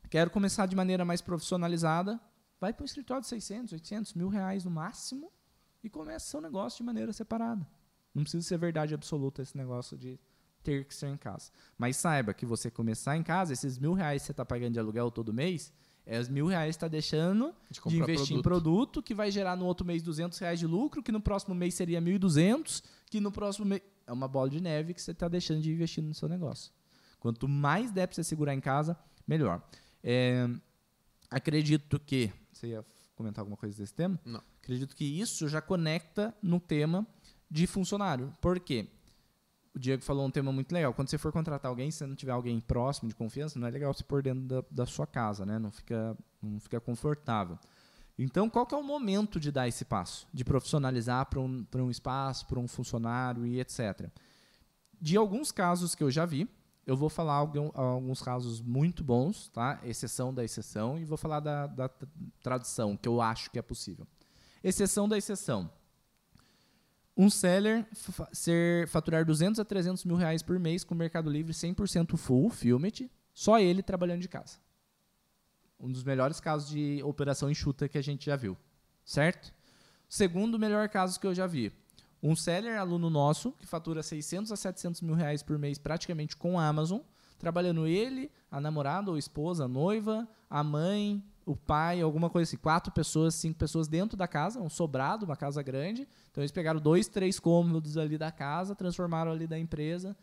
[0.09, 2.19] quero começar de maneira mais profissionalizada,
[2.59, 5.31] vai para um escritório de 600, 800, mil reais no máximo
[5.83, 7.67] e começa seu negócio de maneira separada.
[8.13, 10.19] Não precisa ser verdade absoluta esse negócio de
[10.63, 11.51] ter que ser em casa.
[11.77, 14.79] Mas saiba que você começar em casa, esses mil reais que você está pagando de
[14.79, 15.71] aluguel todo mês,
[16.05, 18.39] é os mil reais que está deixando de, de investir produto.
[18.39, 21.53] em produto, que vai gerar no outro mês 200 reais de lucro, que no próximo
[21.53, 23.81] mês seria 1.200, que no próximo mês...
[24.05, 26.71] É uma bola de neve que você está deixando de investir no seu negócio.
[27.19, 29.61] Quanto mais der para você segurar em casa, melhor.
[30.01, 30.49] É,
[31.29, 32.31] acredito que...
[32.57, 34.19] Você ia comentar alguma coisa desse tema?
[34.25, 34.41] Não.
[34.61, 37.05] Acredito que isso já conecta no tema
[37.49, 38.33] de funcionário.
[38.41, 38.89] Por quê?
[39.77, 40.91] o Diego falou um tema muito legal.
[40.93, 43.93] Quando você for contratar alguém, se não tiver alguém próximo de confiança, não é legal
[43.93, 45.59] você pôr dentro da, da sua casa, né?
[45.59, 47.59] Não fica, não fica confortável.
[48.17, 50.27] Então, qual que é o momento de dar esse passo?
[50.33, 54.09] De profissionalizar para um, um espaço, para um funcionário e etc.
[54.99, 56.49] De alguns casos que eu já vi,
[56.87, 59.79] eu vou falar alguns casos muito bons, tá?
[59.83, 61.89] Exceção da exceção, e vou falar da, da
[62.41, 64.07] tradição, que eu acho que é possível.
[64.63, 65.69] Exceção da exceção
[67.17, 67.85] um seller
[68.31, 72.49] ser faturar 200 a 300 mil reais por mês com o Mercado Livre 100% full,
[72.51, 74.59] Filmit, só ele trabalhando de casa.
[75.79, 78.55] Um dos melhores casos de operação enxuta que a gente já viu,
[79.03, 79.51] certo?
[80.07, 81.73] Segundo melhor caso que eu já vi,
[82.27, 86.59] um seller aluno nosso que fatura 600 a 700 mil reais por mês praticamente com
[86.59, 86.99] a Amazon,
[87.39, 92.57] trabalhando ele, a namorada ou esposa, a noiva, a mãe, o pai, alguma coisa assim,
[92.57, 96.07] quatro pessoas, cinco pessoas dentro da casa, um sobrado, uma casa grande.
[96.29, 100.15] Então eles pegaram dois, três cômodos ali da casa, transformaram ali da empresa.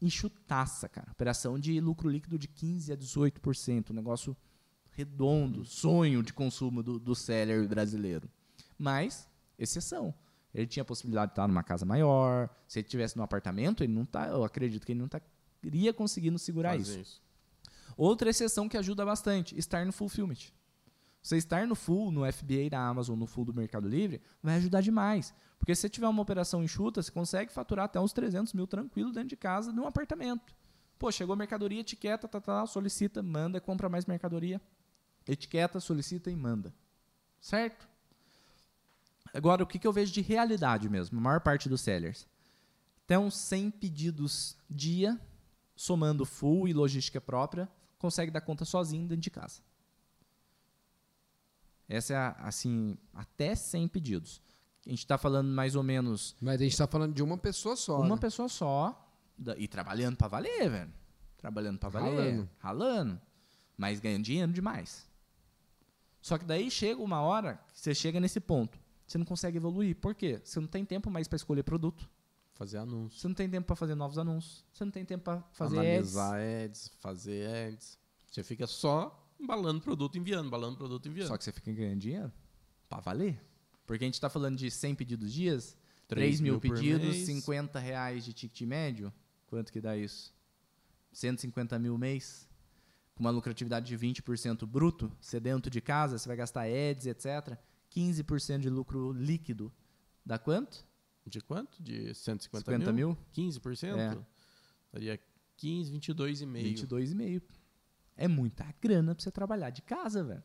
[0.00, 1.10] Enxutaça, cara.
[1.10, 3.90] Operação de lucro líquido de 15% a 18%.
[3.90, 4.36] Um negócio
[4.92, 8.28] redondo, sonho de consumo do, do seller brasileiro.
[8.78, 9.28] Mas,
[9.58, 10.14] exceção.
[10.54, 12.48] Ele tinha a possibilidade de estar numa casa maior.
[12.68, 15.20] Se ele estivesse num apartamento, ele não tá, eu acredito que ele não tá,
[15.62, 16.98] iria conseguindo segurar isso.
[16.98, 17.22] isso.
[17.96, 20.52] Outra exceção que ajuda bastante, estar no fulfillment.
[21.22, 24.80] Você estar no full, no FBA da Amazon, no full do Mercado Livre, vai ajudar
[24.80, 25.32] demais.
[25.56, 29.12] Porque se você tiver uma operação enxuta, você consegue faturar até uns 300 mil tranquilo
[29.12, 30.52] dentro de casa, num apartamento.
[30.98, 34.60] Pô, chegou mercadoria, etiqueta, tá, tá, solicita, manda, compra mais mercadoria.
[35.26, 36.74] Etiqueta, solicita e manda.
[37.40, 37.88] Certo?
[39.32, 41.18] Agora, o que, que eu vejo de realidade mesmo?
[41.18, 42.26] A maior parte dos sellers.
[43.10, 45.20] Uns 100 pedidos dia,
[45.76, 47.68] somando full e logística própria,
[47.98, 49.60] consegue dar conta sozinho dentro de casa.
[51.86, 54.40] Essa é, a, assim, até 100 pedidos.
[54.86, 56.34] A gente está falando mais ou menos...
[56.40, 58.20] Mas a gente está falando de uma pessoa só, Uma né?
[58.20, 59.14] pessoa só,
[59.58, 60.92] e trabalhando para valer, velho.
[61.36, 62.14] Trabalhando para valer.
[62.14, 62.50] Ralando.
[62.58, 63.20] Ralando.
[63.76, 65.06] Mas ganhando dinheiro demais.
[66.20, 68.78] Só que daí chega uma hora que você chega nesse ponto.
[69.12, 69.94] Você não consegue evoluir.
[69.96, 70.40] Por quê?
[70.42, 72.08] Você não tem tempo mais para escolher produto.
[72.54, 73.20] Fazer anúncios.
[73.20, 74.64] Você não tem tempo para fazer novos anúncios.
[74.72, 76.64] Você não tem tempo para fazer Analisar ads.
[76.64, 76.92] ads.
[76.98, 77.98] fazer ads.
[78.30, 81.28] Você fica só embalando produto, enviando, embalando produto, enviando.
[81.28, 82.32] Só que você fica ganhando dinheiro
[82.88, 83.38] para valer.
[83.86, 85.76] Porque a gente está falando de 100 pedidos dias.
[86.08, 87.26] 3 mil, por pedidos, mês.
[87.26, 89.12] 50 reais de ticket médio.
[89.46, 90.34] Quanto que dá isso?
[91.12, 92.48] 150 mil mês.
[93.14, 95.12] Com uma lucratividade de 20% bruto.
[95.20, 97.58] Você dentro de casa, você vai gastar ads, etc.
[97.94, 99.72] 15% de lucro líquido.
[100.24, 100.86] Dá quanto?
[101.26, 101.82] De quanto?
[101.82, 103.08] De 150 50 mil?
[103.08, 103.18] mil?
[103.34, 103.96] 15%?
[103.96, 104.18] É.
[104.92, 105.20] Daria
[105.56, 106.86] 15, 22,5.
[106.88, 107.42] 22,5.
[108.16, 110.42] É muita grana pra você trabalhar de casa, velho.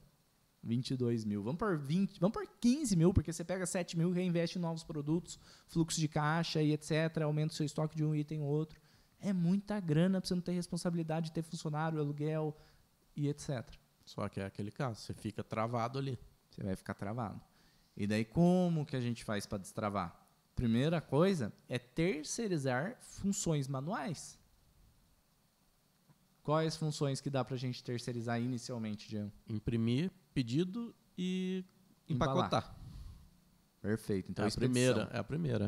[0.64, 1.44] 22 mil.
[1.44, 4.84] Vamos por 20, vamos por 15 mil, porque você pega 7 mil, reinveste em novos
[4.84, 7.22] produtos, fluxo de caixa e etc.
[7.24, 8.80] Aumenta o seu estoque de um item ou outro.
[9.20, 12.56] É muita grana pra você não ter responsabilidade de ter funcionário, aluguel
[13.16, 13.66] e etc.
[14.06, 16.20] Só que é aquele caso, você fica travado ali.
[16.58, 17.40] Você vai ficar travado.
[17.96, 20.20] E daí, como que a gente faz para destravar?
[20.56, 24.40] Primeira coisa é terceirizar funções manuais.
[26.42, 29.32] Quais funções que dá pra gente terceirizar inicialmente, Jean?
[29.48, 31.64] Imprimir pedido e
[32.10, 32.38] Embalar.
[32.38, 32.76] empacotar.
[33.82, 34.32] Perfeito.
[34.32, 34.94] Então, é a expedição.
[34.94, 35.66] primeira, é a primeira.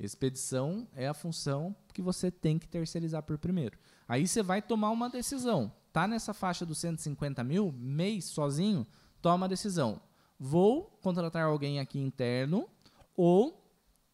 [0.00, 0.04] é.
[0.04, 3.78] Expedição é a função que você tem que terceirizar por primeiro.
[4.08, 5.72] Aí você vai tomar uma decisão.
[5.92, 8.86] Tá nessa faixa dos 150 mil, mês sozinho,
[9.20, 10.00] toma a decisão.
[10.38, 12.68] Vou contratar alguém aqui interno
[13.16, 13.64] ou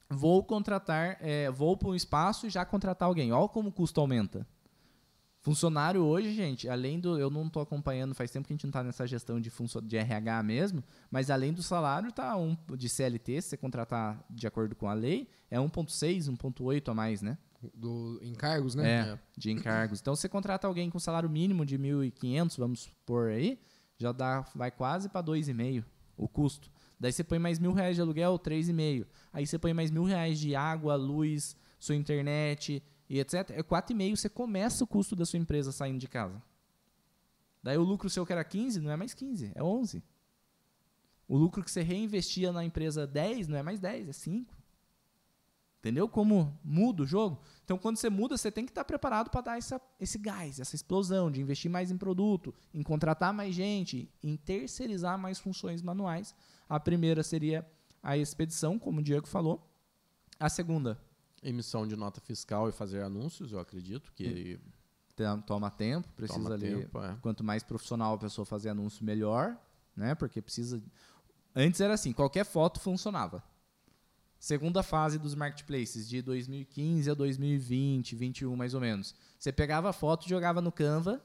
[0.08, 3.32] vou contratar, é, vou para um espaço e já contratar alguém.
[3.32, 4.46] Olha como o custo aumenta.
[5.40, 7.18] Funcionário hoje, gente, além do.
[7.18, 9.96] Eu não estou acompanhando, faz tempo que a gente não está nessa gestão de, de
[9.98, 14.74] RH mesmo, mas além do salário, tá um de CLT, se você contratar de acordo
[14.74, 17.36] com a lei, é 1,6, 1,8 a mais, né?
[17.74, 19.12] Do encargos, né?
[19.12, 20.00] É, de encargos.
[20.00, 23.60] Então, se você contrata alguém com salário mínimo de 1.500, vamos pôr aí,
[23.98, 25.84] já dá, vai quase para 2,5
[26.16, 26.70] o custo.
[26.98, 29.06] Daí você põe mais mil reais de aluguel, 3,5.
[29.32, 33.50] Aí você põe mais mil reais de água, luz, sua internet e etc.
[33.50, 34.16] É 4,5.
[34.16, 36.42] Você começa o custo da sua empresa saindo de casa.
[37.62, 40.02] Daí o lucro seu que era 15, não é mais 15, é 11.
[41.26, 44.54] O lucro que você reinvestia na empresa 10, não é mais 10, é 5.
[45.84, 47.42] Entendeu como muda o jogo?
[47.62, 50.74] Então, quando você muda, você tem que estar preparado para dar essa, esse gás, essa
[50.74, 56.34] explosão de investir mais em produto, em contratar mais gente, em terceirizar mais funções manuais.
[56.66, 57.66] A primeira seria
[58.02, 59.70] a expedição, como o Diego falou.
[60.40, 60.98] A segunda,
[61.42, 64.58] Emissão de nota fiscal e fazer anúncios, eu acredito que
[65.14, 66.80] tem- toma tempo, precisa toma ali.
[66.80, 66.98] tempo.
[66.98, 67.14] É.
[67.20, 69.54] Quanto mais profissional a pessoa fazer anúncio, melhor,
[69.94, 70.14] né?
[70.14, 70.82] Porque precisa.
[71.54, 73.44] Antes era assim, qualquer foto funcionava.
[74.44, 79.14] Segunda fase dos marketplaces, de 2015 a 2020, 21 mais ou menos.
[79.38, 81.18] Você pegava a foto, jogava no Canva,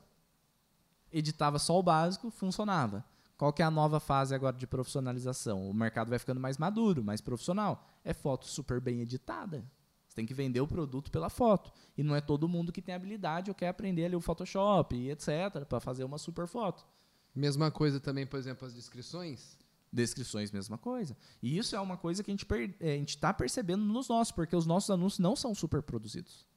[1.12, 3.04] editava só o básico, funcionava.
[3.38, 5.70] Qual que é a nova fase agora de profissionalização?
[5.70, 7.86] O mercado vai ficando mais maduro, mais profissional.
[8.06, 9.70] É foto super bem editada.
[10.08, 11.74] Você tem que vender o produto pela foto.
[11.98, 15.12] E não é todo mundo que tem habilidade ou quer aprender ali o Photoshop e
[15.12, 15.66] etc.
[15.68, 16.88] para fazer uma super foto.
[17.36, 19.58] Mesma coisa também, por exemplo, as descrições.
[19.92, 21.18] Descrições, mesma coisa.
[21.42, 24.90] E isso é uma coisa que a gente está percebendo nos nossos, porque os nossos
[24.90, 26.48] anúncios não são super produzidos.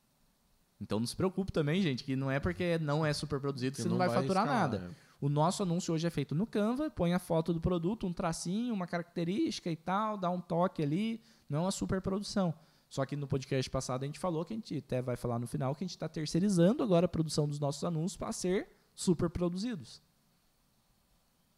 [0.81, 3.83] Então não se preocupe também, gente, que não é porque não é super produzido que
[3.83, 4.91] você não vai, faturar escalar, nada.
[4.91, 5.13] é.
[5.21, 8.75] O nosso anúncio hoje é feito no Canva, põe a foto do produto, um tracinho,
[8.75, 12.53] uma característica e tal, dá um toque ali, não é uma super produção.
[12.91, 15.47] Só que no podcast passado a gente falou que a gente até vai falar no
[15.47, 19.31] final que a gente está terceirizando agora a produção dos nossos anúncios para ser super
[19.31, 20.03] produzidos.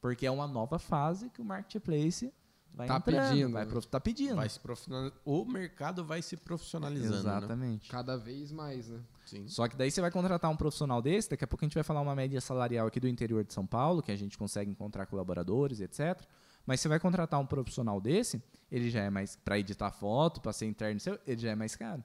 [0.04, 2.30] Porque é uma nova fase que o marketplace
[2.74, 3.70] vai Tá entrando, pedindo, vai né?
[3.70, 4.36] prof- tá pedindo.
[4.36, 5.10] Vai se profissional...
[5.24, 7.22] O mercado vai se profissionalizando.
[7.22, 7.36] Né?
[7.38, 7.88] Exatamente.
[7.90, 9.00] Cada vez mais, né?
[9.24, 9.48] Sim.
[9.48, 11.82] Só que daí você vai contratar um profissional desse, daqui a pouco a gente vai
[11.82, 15.06] falar uma média salarial aqui do interior de São Paulo, que a gente consegue encontrar
[15.06, 16.20] colaboradores, etc.
[16.66, 20.52] Mas você vai contratar um profissional desse, ele já é mais para editar foto, para
[20.52, 22.04] ser interno, seu, ele já é mais caro.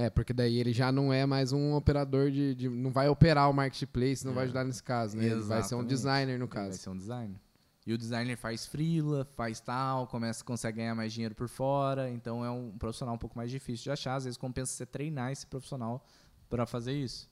[0.00, 2.54] É, porque daí ele já não é mais um operador de.
[2.54, 5.24] de- não vai operar o marketplace, não vai ajudar nesse caso, né?
[5.24, 5.88] Ele vai ser um Exatamente.
[5.88, 6.78] designer no Ele Vai caso.
[6.78, 7.36] ser um designer.
[7.84, 12.44] E o designer faz freela, faz tal, começa, consegue ganhar mais dinheiro por fora, então
[12.44, 15.46] é um profissional um pouco mais difícil de achar, às vezes compensa você treinar esse
[15.46, 16.04] profissional
[16.48, 17.28] para fazer isso.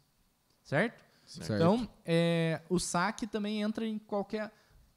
[0.64, 1.04] Certo?
[1.24, 1.52] Certo.
[1.52, 4.50] Então, é, o saque também entra em qualquer.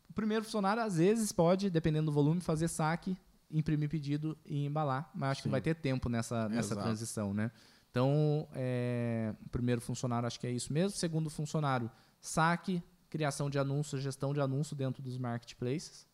[0.09, 3.15] O primeiro funcionário, às vezes, pode, dependendo do volume, fazer saque,
[3.51, 5.09] imprimir pedido e embalar.
[5.13, 5.51] Mas acho que Sim.
[5.51, 6.81] vai ter tempo nessa, nessa Exato.
[6.81, 7.51] transição, né?
[7.89, 10.97] Então, é, o primeiro funcionário, acho que é isso mesmo.
[10.97, 11.89] Segundo funcionário,
[12.21, 16.07] saque, criação de anúncios, gestão de anúncio dentro dos marketplaces.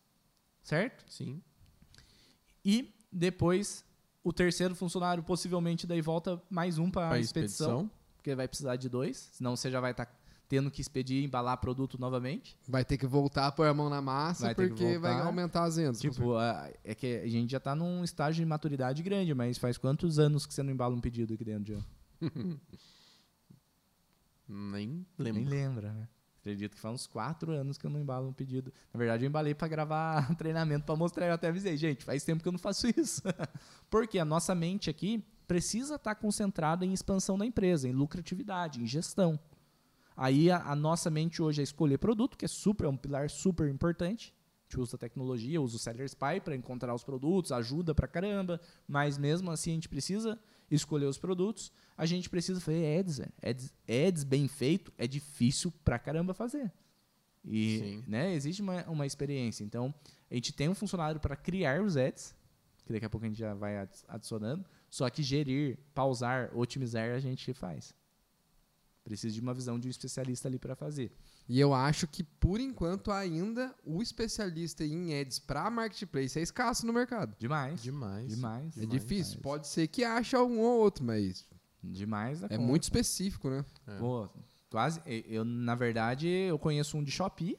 [0.62, 1.04] Certo?
[1.06, 1.42] Sim.
[2.64, 3.84] E depois,
[4.24, 7.90] o terceiro funcionário, possivelmente, daí volta mais um para a expedição, expedição.
[8.16, 10.06] porque vai precisar de dois, senão você já vai estar
[10.48, 12.56] tendo que expedir e embalar produto novamente.
[12.68, 15.76] Vai ter que voltar a pôr a mão na massa Vai porque vai aumentar as
[15.76, 16.00] vendas.
[16.00, 19.76] Tipo, a- é que a gente já tá num estágio de maturidade grande, mas faz
[19.76, 21.84] quantos anos que você não embala um pedido aqui dentro, Jean?
[24.48, 25.50] Nem Nem lembro.
[25.50, 26.08] lembra, né?
[26.40, 28.72] Acredito que faz uns quatro anos que eu não embalo um pedido.
[28.94, 31.26] Na verdade, eu embalei pra gravar treinamento pra mostrar.
[31.26, 33.20] Eu até avisei, gente, faz tempo que eu não faço isso.
[33.90, 38.80] Porque a nossa mente aqui precisa estar tá concentrada em expansão da empresa, em lucratividade,
[38.80, 39.36] em gestão.
[40.16, 43.28] Aí a, a, nossa mente hoje é escolher produto, que é super, é um pilar
[43.28, 44.32] super importante.
[44.32, 48.60] A gente usa tecnologia, usa o Seller Spy para encontrar os produtos, ajuda pra caramba,
[48.88, 50.38] mas mesmo assim a gente precisa
[50.70, 51.70] escolher os produtos.
[51.96, 56.72] A gente precisa fazer ads, ads, ads bem feito é difícil pra caramba fazer.
[57.44, 58.04] E Sim.
[58.08, 59.62] né, existe uma, uma experiência.
[59.62, 59.94] Então,
[60.30, 62.34] a gente tem um funcionário para criar os ads,
[62.84, 63.76] que daqui a pouco a gente já vai
[64.08, 67.94] adicionando, só que gerir, pausar, otimizar a gente faz.
[69.06, 71.12] Precisa de uma visão de um especialista ali para fazer.
[71.48, 76.84] E eu acho que, por enquanto, ainda o especialista em ads para marketplace é escasso
[76.84, 77.32] no mercado.
[77.38, 77.80] Demais.
[77.80, 78.34] Demais.
[78.34, 78.76] Demais.
[78.76, 79.36] É demais, difícil.
[79.36, 79.42] Demais.
[79.42, 81.46] Pode ser que ache um ou outro, mas.
[81.80, 82.42] Demais.
[82.42, 82.60] É conta.
[82.60, 83.64] muito específico, né?
[83.86, 83.96] É.
[83.96, 84.28] Pô,
[84.68, 85.00] quase.
[85.06, 87.56] Eu, na verdade, eu conheço um de Shopee.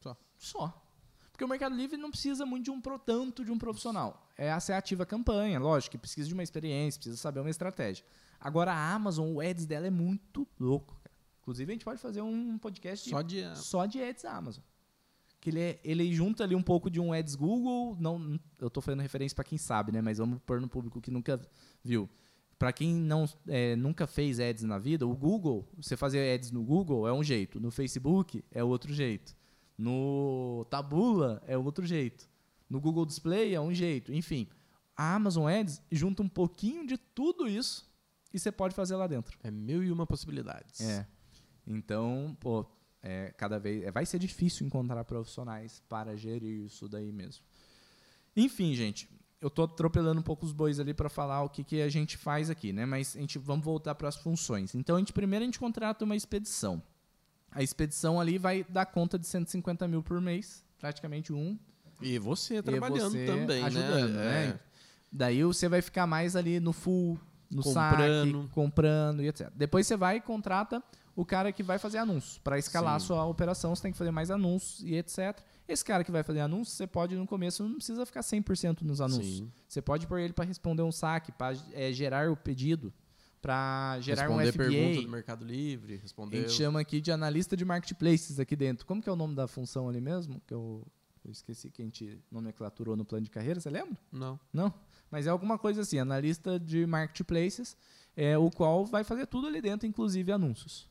[0.00, 0.16] Só.
[0.38, 0.88] Só.
[1.32, 4.26] Porque o Mercado Livre não precisa muito de um pro, tanto de um profissional.
[4.38, 7.50] É a ser ativa a campanha, lógico, que precisa de uma experiência, precisa saber uma
[7.50, 8.06] estratégia.
[8.44, 11.00] Agora a Amazon, o ads dela é muito louco.
[11.02, 11.16] Cara.
[11.40, 14.62] Inclusive a gente pode fazer um podcast só de, só de ads Amazon.
[15.40, 18.82] Que ele, é, ele junta ali um pouco de um ads Google, não, eu estou
[18.82, 20.02] fazendo referência para quem sabe, né?
[20.02, 21.40] Mas vamos pôr no público que nunca
[21.82, 22.08] viu.
[22.58, 26.62] Para quem não é, nunca fez ads na vida, o Google, você fazer ads no
[26.62, 29.34] Google é um jeito, no Facebook é outro jeito,
[29.76, 32.28] no Tabula é outro jeito,
[32.68, 34.48] no Google Display é um jeito, enfim.
[34.94, 37.92] A Amazon Ads junta um pouquinho de tudo isso
[38.34, 39.38] e você pode fazer lá dentro.
[39.44, 40.80] É mil e uma possibilidades.
[40.80, 41.06] É.
[41.64, 42.66] Então, pô,
[43.00, 47.44] é, cada vez é, vai ser difícil encontrar profissionais para gerir isso daí mesmo.
[48.36, 49.08] Enfim, gente,
[49.40, 52.16] eu estou atropelando um pouco os bois ali para falar o que, que a gente
[52.16, 52.84] faz aqui, né?
[52.84, 54.74] Mas a gente vamos voltar para as funções.
[54.74, 56.82] Então, a gente primeiro a gente contrata uma expedição.
[57.52, 61.56] A expedição ali vai dar conta de 150 mil por mês, praticamente um.
[62.02, 63.66] E você trabalhando e você também, né?
[63.66, 64.46] ajudando, né?
[64.48, 64.60] né?
[65.12, 67.16] Daí você vai ficar mais ali no full
[67.50, 68.42] no comprando.
[68.42, 69.50] saque, comprando e etc.
[69.54, 70.82] Depois você vai e contrata
[71.16, 72.38] o cara que vai fazer anúncios.
[72.38, 73.04] Para escalar Sim.
[73.04, 75.38] a sua operação, você tem que fazer mais anúncios e etc.
[75.66, 79.00] Esse cara que vai fazer anúncios, você pode no começo, não precisa ficar 100% nos
[79.00, 79.38] anúncios.
[79.38, 79.52] Sim.
[79.68, 82.92] Você pode pôr ele para responder um saque, para é, gerar o pedido,
[83.40, 84.64] para gerar responder um FBA.
[84.64, 86.36] pergunta do Mercado Livre, responder...
[86.36, 88.84] A gente chama aqui de analista de marketplaces aqui dentro.
[88.84, 90.40] Como que é o nome da função ali mesmo?
[90.46, 90.86] Que eu,
[91.24, 93.96] eu esqueci que a gente nomenclaturou no plano de carreira, você lembra?
[94.12, 94.38] Não.
[94.52, 94.72] Não?
[95.14, 97.76] Mas é alguma coisa assim, analista de marketplaces,
[98.16, 100.90] é, o qual vai fazer tudo ali dentro, inclusive anúncios.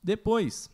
[0.00, 0.70] Depois,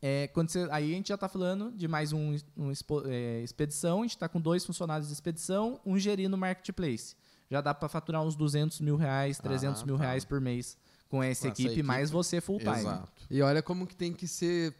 [0.00, 2.70] é, quando você, aí a gente já está falando de mais um, um
[3.06, 7.16] é, expedição, a gente está com dois funcionários de expedição, um gerindo marketplace.
[7.50, 10.04] Já dá para faturar uns 200 mil reais, 300 ah, mil tá.
[10.04, 12.70] reais por mês com essa, equipe, equipe, mais você full time.
[12.70, 13.10] Exato.
[13.28, 14.72] E olha como que tem que ser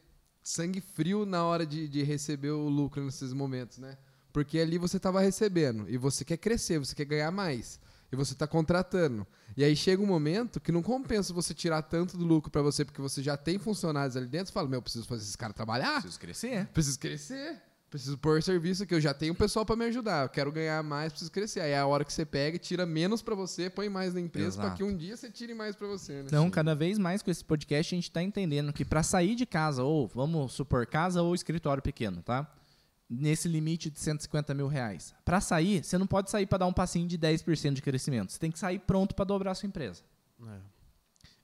[0.45, 3.99] sangue frio na hora de, de receber o lucro nesses momentos, né?
[4.37, 7.81] Porque ali você estava recebendo e você quer crescer, você quer ganhar mais.
[8.13, 9.27] E você está contratando.
[9.57, 12.85] E aí chega um momento que não compensa você tirar tanto do lucro para você,
[12.85, 14.49] porque você já tem funcionários ali dentro.
[14.49, 16.03] Você fala, meu, preciso fazer esses caras trabalhar.
[16.03, 16.67] Preciso crescer.
[16.67, 17.63] Preciso crescer.
[17.89, 20.25] Preciso pôr serviço que eu já tenho pessoal para me ajudar.
[20.25, 21.61] Eu quero ganhar mais, preciso crescer.
[21.61, 24.21] Aí é a hora que você pega e tira menos para você, põe mais na
[24.21, 26.13] empresa para que um dia você tire mais para você.
[26.13, 26.25] Né?
[26.27, 26.51] Então, Sim.
[26.51, 29.83] cada vez mais com esse podcast a gente está entendendo que para sair de casa,
[29.83, 32.53] ou vamos supor casa ou escritório pequeno, tá?
[33.09, 35.15] Nesse limite de 150 mil reais.
[35.25, 38.33] Para sair, você não pode sair para dar um passinho de 10% de crescimento.
[38.33, 40.03] Você tem que sair pronto para dobrar a sua empresa.
[40.43, 40.61] É.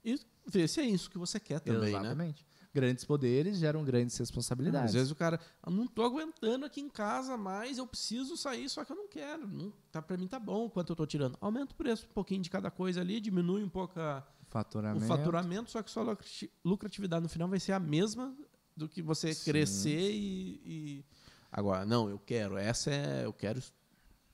[0.03, 1.99] E ver se é isso que você quer também, né?
[1.99, 2.43] Exatamente.
[2.43, 2.53] Né?
[2.73, 4.89] Grandes poderes geram grandes responsabilidades.
[4.89, 8.67] Às vezes o cara, eu não estou aguentando aqui em casa mais, eu preciso sair,
[8.67, 9.47] só que eu não quero.
[9.47, 11.37] Não, tá, para mim tá bom quanto eu estou tirando.
[11.39, 15.05] Aumenta o preço um pouquinho de cada coisa ali, diminui um pouco a, faturamento.
[15.05, 16.17] o faturamento, só que sua
[16.65, 18.35] lucratividade no final vai ser a mesma
[18.75, 19.51] do que você Sim.
[19.51, 21.05] crescer e, e
[21.55, 23.61] Agora, não, eu quero, essa é, eu quero.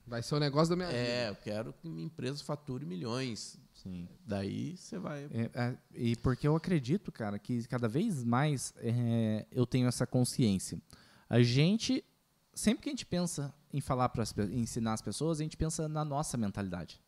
[0.06, 1.12] Vai ser o negócio da minha é, vida.
[1.12, 3.58] É, eu quero que minha empresa fature milhões.
[3.74, 4.08] Sim.
[4.26, 5.24] Daí você vai.
[5.24, 10.06] É, é, e porque eu acredito, cara, que cada vez mais é, eu tenho essa
[10.06, 10.80] consciência.
[11.28, 12.02] A gente,
[12.54, 16.04] sempre que a gente pensa em falar para ensinar as pessoas, a gente pensa na
[16.04, 16.98] nossa mentalidade.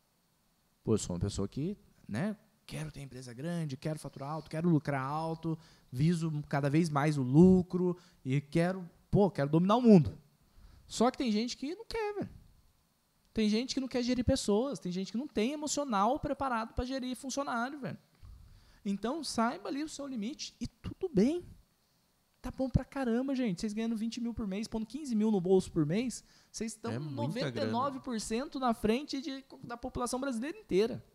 [0.83, 1.75] Pô, eu sou uma pessoa que,
[2.07, 5.57] né, quero ter empresa grande, quero faturar alto, quero lucrar alto,
[5.91, 10.17] viso cada vez mais o lucro e quero pô, quero dominar o mundo.
[10.87, 12.29] Só que tem gente que não quer, velho.
[13.31, 16.83] Tem gente que não quer gerir pessoas, tem gente que não tem emocional preparado para
[16.83, 17.97] gerir funcionário, velho.
[18.83, 21.45] Então, saiba ali o seu limite e tudo bem.
[22.41, 23.61] Tá bom pra caramba, gente.
[23.61, 26.91] Vocês ganhando 20 mil por mês, pondo 15 mil no bolso por mês, vocês estão
[26.91, 28.67] é 99% grana.
[28.67, 31.05] na frente de, da população brasileira inteira.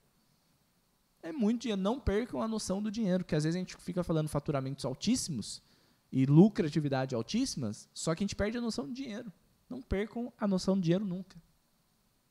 [1.21, 1.83] É muito dinheiro.
[1.83, 5.61] Não percam a noção do dinheiro, que às vezes a gente fica falando faturamentos altíssimos
[6.11, 9.33] e lucratividade altíssimas, só que a gente perde a noção de dinheiro.
[9.69, 11.37] Não percam a noção de dinheiro nunca.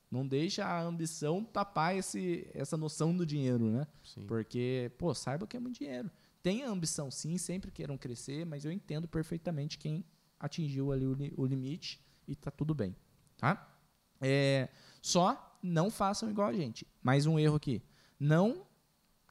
[0.10, 3.86] Não deixa a ambição tapar esse, essa noção do dinheiro, né?
[4.04, 4.26] Sim.
[4.26, 6.10] Porque, pô, saiba que é muito dinheiro.
[6.42, 10.06] Tenha ambição, sim, sempre queiram crescer, mas eu entendo perfeitamente quem
[10.40, 12.96] atingiu ali o, li- o limite e tá tudo bem,
[13.38, 13.76] tá?
[14.22, 14.70] É,
[15.02, 16.88] só não façam igual a gente.
[17.04, 17.82] Mais um erro aqui.
[18.20, 18.66] Não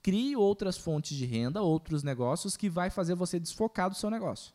[0.07, 4.55] crie outras fontes de renda, outros negócios que vai fazer você desfocar do seu negócio.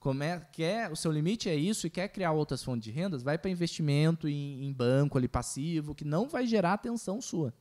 [0.00, 3.22] Como é, quer, o seu limite é isso e quer criar outras fontes de rendas,
[3.22, 7.54] vai para investimento em, em banco ali passivo, que não vai gerar atenção sua.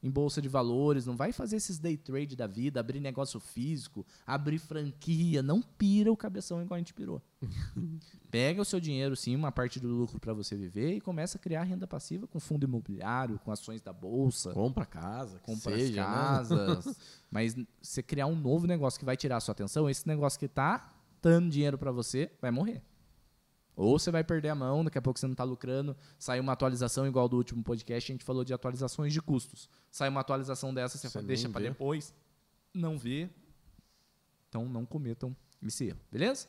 [0.00, 4.06] Em bolsa de valores, não vai fazer esses day trade da vida, abrir negócio físico,
[4.24, 7.20] abrir franquia, não pira o cabeção igual a gente pirou.
[8.30, 11.40] Pega o seu dinheiro, sim, uma parte do lucro para você viver e começa a
[11.40, 16.00] criar renda passiva com fundo imobiliário, com ações da bolsa Compra casa, que compra seja,
[16.00, 16.06] né?
[16.06, 16.96] casas.
[17.28, 20.46] Mas você criar um novo negócio que vai tirar a sua atenção, esse negócio que
[20.46, 22.82] tá dando dinheiro para você vai morrer.
[23.78, 26.52] Ou você vai perder a mão, daqui a pouco você não está lucrando, sai uma
[26.52, 29.70] atualização igual do último podcast, a gente falou de atualizações de custos.
[29.88, 32.12] Sai uma atualização dessa, você Você deixa para depois,
[32.74, 33.30] não vê.
[34.48, 36.48] Então não cometam esse erro, beleza?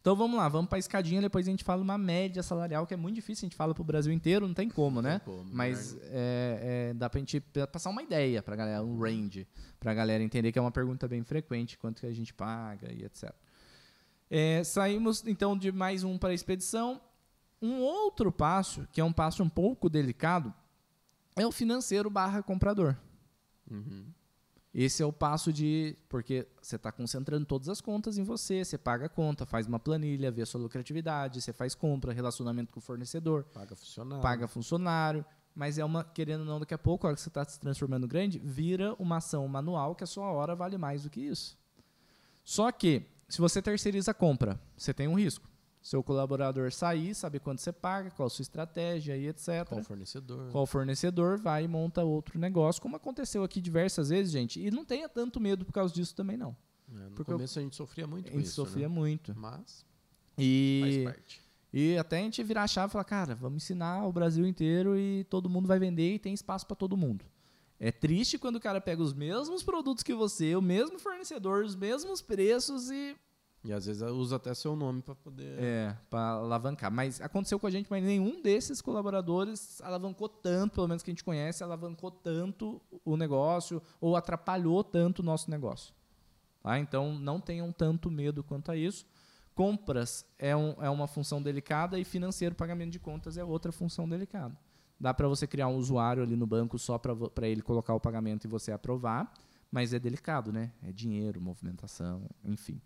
[0.00, 2.94] Então vamos lá, vamos para a escadinha, depois a gente fala uma média salarial, que
[2.94, 5.20] é muito difícil, a gente fala para o Brasil inteiro, não tem como, né?
[5.24, 9.46] como, Mas é, é, dá pra gente passar uma ideia pra galera, um range,
[9.78, 13.04] pra galera entender que é uma pergunta bem frequente, quanto que a gente paga e
[13.04, 13.32] etc.
[14.30, 17.00] É, saímos então de mais um para a expedição.
[17.60, 20.52] Um outro passo, que é um passo um pouco delicado,
[21.34, 22.96] é o financeiro barra comprador.
[23.70, 24.06] Uhum.
[24.74, 25.96] Esse é o passo de.
[26.06, 29.78] Porque você está concentrando todas as contas em você, você paga a conta, faz uma
[29.78, 34.22] planilha, vê a sua lucratividade, você faz compra, relacionamento com o fornecedor Paga funcionário.
[34.22, 35.24] paga funcionário,
[35.54, 37.58] mas é uma, querendo ou não, daqui a pouco, a hora que você está se
[37.58, 41.58] transformando grande, vira uma ação manual que a sua hora vale mais do que isso.
[42.44, 45.48] Só que, se você terceiriza a compra, você tem um risco.
[45.82, 49.64] Seu colaborador sair, saber quanto você paga, qual a sua estratégia e etc.
[49.68, 50.50] Qual fornecedor.
[50.50, 54.58] Qual fornecedor vai e monta outro negócio, como aconteu aqui diversas vezes, gente.
[54.60, 56.56] E não tenha tanto medo por causa disso também, não.
[56.92, 58.94] É, no Porque eu- começo a gente sofria muito A com gente isso, sofria né?
[58.94, 59.32] muito.
[59.36, 59.86] Mas
[60.36, 61.40] E faz parte.
[61.72, 64.96] E até a gente virar a chave e falar, cara, vamos ensinar o Brasil inteiro
[64.98, 67.24] e todo mundo vai vender e tem espaço para todo mundo.
[67.78, 71.76] É triste quando o cara pega os mesmos produtos que você, o mesmo fornecedor, os
[71.76, 73.14] mesmos preços e
[73.62, 75.58] E às vezes usa até seu nome para poder.
[75.62, 76.90] é, para alavancar.
[76.90, 81.12] Mas aconteceu com a gente, mas nenhum desses colaboradores alavancou tanto, pelo menos que a
[81.12, 85.92] gente conhece, alavancou tanto o negócio ou atrapalhou tanto o nosso negócio.
[86.62, 86.78] Tá?
[86.78, 89.04] Então, não tenham tanto medo quanto a isso.
[89.54, 94.08] Compras é, um- é uma função delicada e financeiro, pagamento de contas, é outra função
[94.08, 94.56] delicada.
[94.98, 98.44] Dá para você criar um usuário ali no banco só para ele colocar o pagamento
[98.46, 99.32] e você aprovar,
[99.70, 100.72] mas é delicado, né?
[100.82, 102.80] É dinheiro, movimentação, enfim.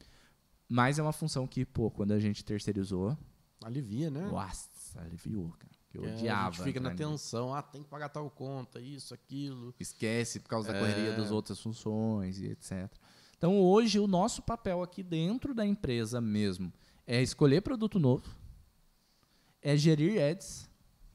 [0.68, 3.16] Mas é uma função que, pô, quando a gente terceirizou,
[3.62, 4.26] Alivia, né?
[4.28, 5.70] nossa, aliviou, cara.
[5.90, 6.48] Que eu É, odiava.
[6.48, 7.52] A gente fica na tensão.
[7.52, 9.74] Ah, tem que pagar tal conta, isso, aquilo.
[9.78, 10.80] Esquece por causa da É.
[10.80, 12.88] correria das outras funções e etc.
[13.36, 16.72] Então, hoje, o nosso papel aqui dentro da empresa mesmo
[17.06, 18.30] é escolher produto novo,
[19.60, 20.69] é gerir ads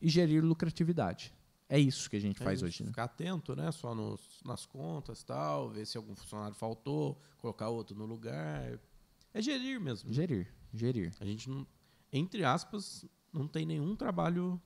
[0.06, 1.34] e gerir lucratividade.
[1.68, 2.84] É isso que a gente faz É, hoje.
[2.84, 2.90] Né?
[2.90, 3.72] Ficar atento, né?
[3.72, 8.80] Só nos, nas contas tal, ver se algum funcionário faltou, colocar outro no lugar.
[9.34, 10.14] É gerir mesmo.
[10.14, 11.12] Gerir, gerir.
[11.20, 11.66] A gente não,
[12.14, 13.04] entre aspas,
[13.34, 14.62] não tem nenhum trabalho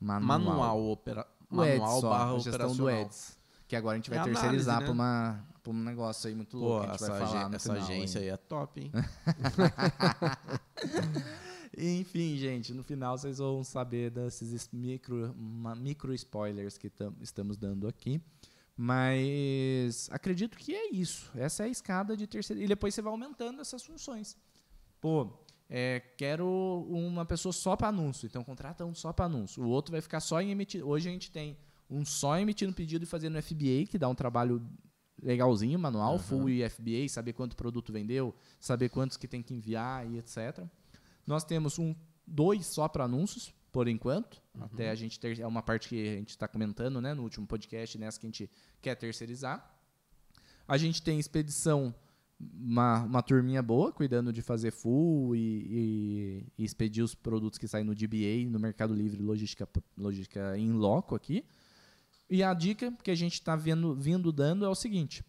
[0.00, 0.40] Manual.
[0.40, 2.76] manual, opera, manual só, barra a gestão operacional.
[2.76, 3.38] do Eds.
[3.68, 4.84] Que agora a gente vai É análise, terceirizar né?
[4.86, 6.84] para uma um negócio aí muito Pô, louco.
[6.86, 8.32] a gente essa, vai falar essa final agência ainda.
[8.32, 8.90] aí é top, hein?
[11.80, 15.34] Enfim, gente, no final vocês vão saber desses es- micro,
[15.76, 18.20] micro spoilers que tam- estamos dando aqui.
[18.76, 21.30] Mas acredito que é isso.
[21.34, 22.62] Essa é a escada de terceira.
[22.62, 24.36] E depois você vai aumentando essas funções.
[25.00, 25.30] Pô,
[25.68, 28.26] é, quero uma pessoa só para anúncio.
[28.26, 29.62] Então contrata um só para anúncio.
[29.62, 30.84] O outro vai ficar só em emitir.
[30.86, 31.56] Hoje a gente tem
[31.90, 34.64] um só emitindo pedido e fazendo FBA, que dá um trabalho
[35.22, 36.18] legalzinho, manual, Aham.
[36.22, 40.64] full e FBA, saber quanto produto vendeu, saber quantos que tem que enviar e etc.
[41.28, 41.94] Nós temos um
[42.26, 44.42] dois só para anúncios, por enquanto.
[44.58, 47.46] Até a gente ter, é uma parte que a gente está comentando, né, no último
[47.46, 48.50] podcast, nessa que a gente
[48.80, 49.78] quer terceirizar.
[50.66, 51.94] A gente tem expedição,
[52.40, 57.68] uma, uma turminha boa, cuidando de fazer full e, e- e expedir os produtos que
[57.68, 59.68] saem no DBA, no Mercado Livre, logística,
[59.98, 61.44] logística em loco aqui.
[62.30, 65.22] E a dica que a gente está vindo dando é o seguinte: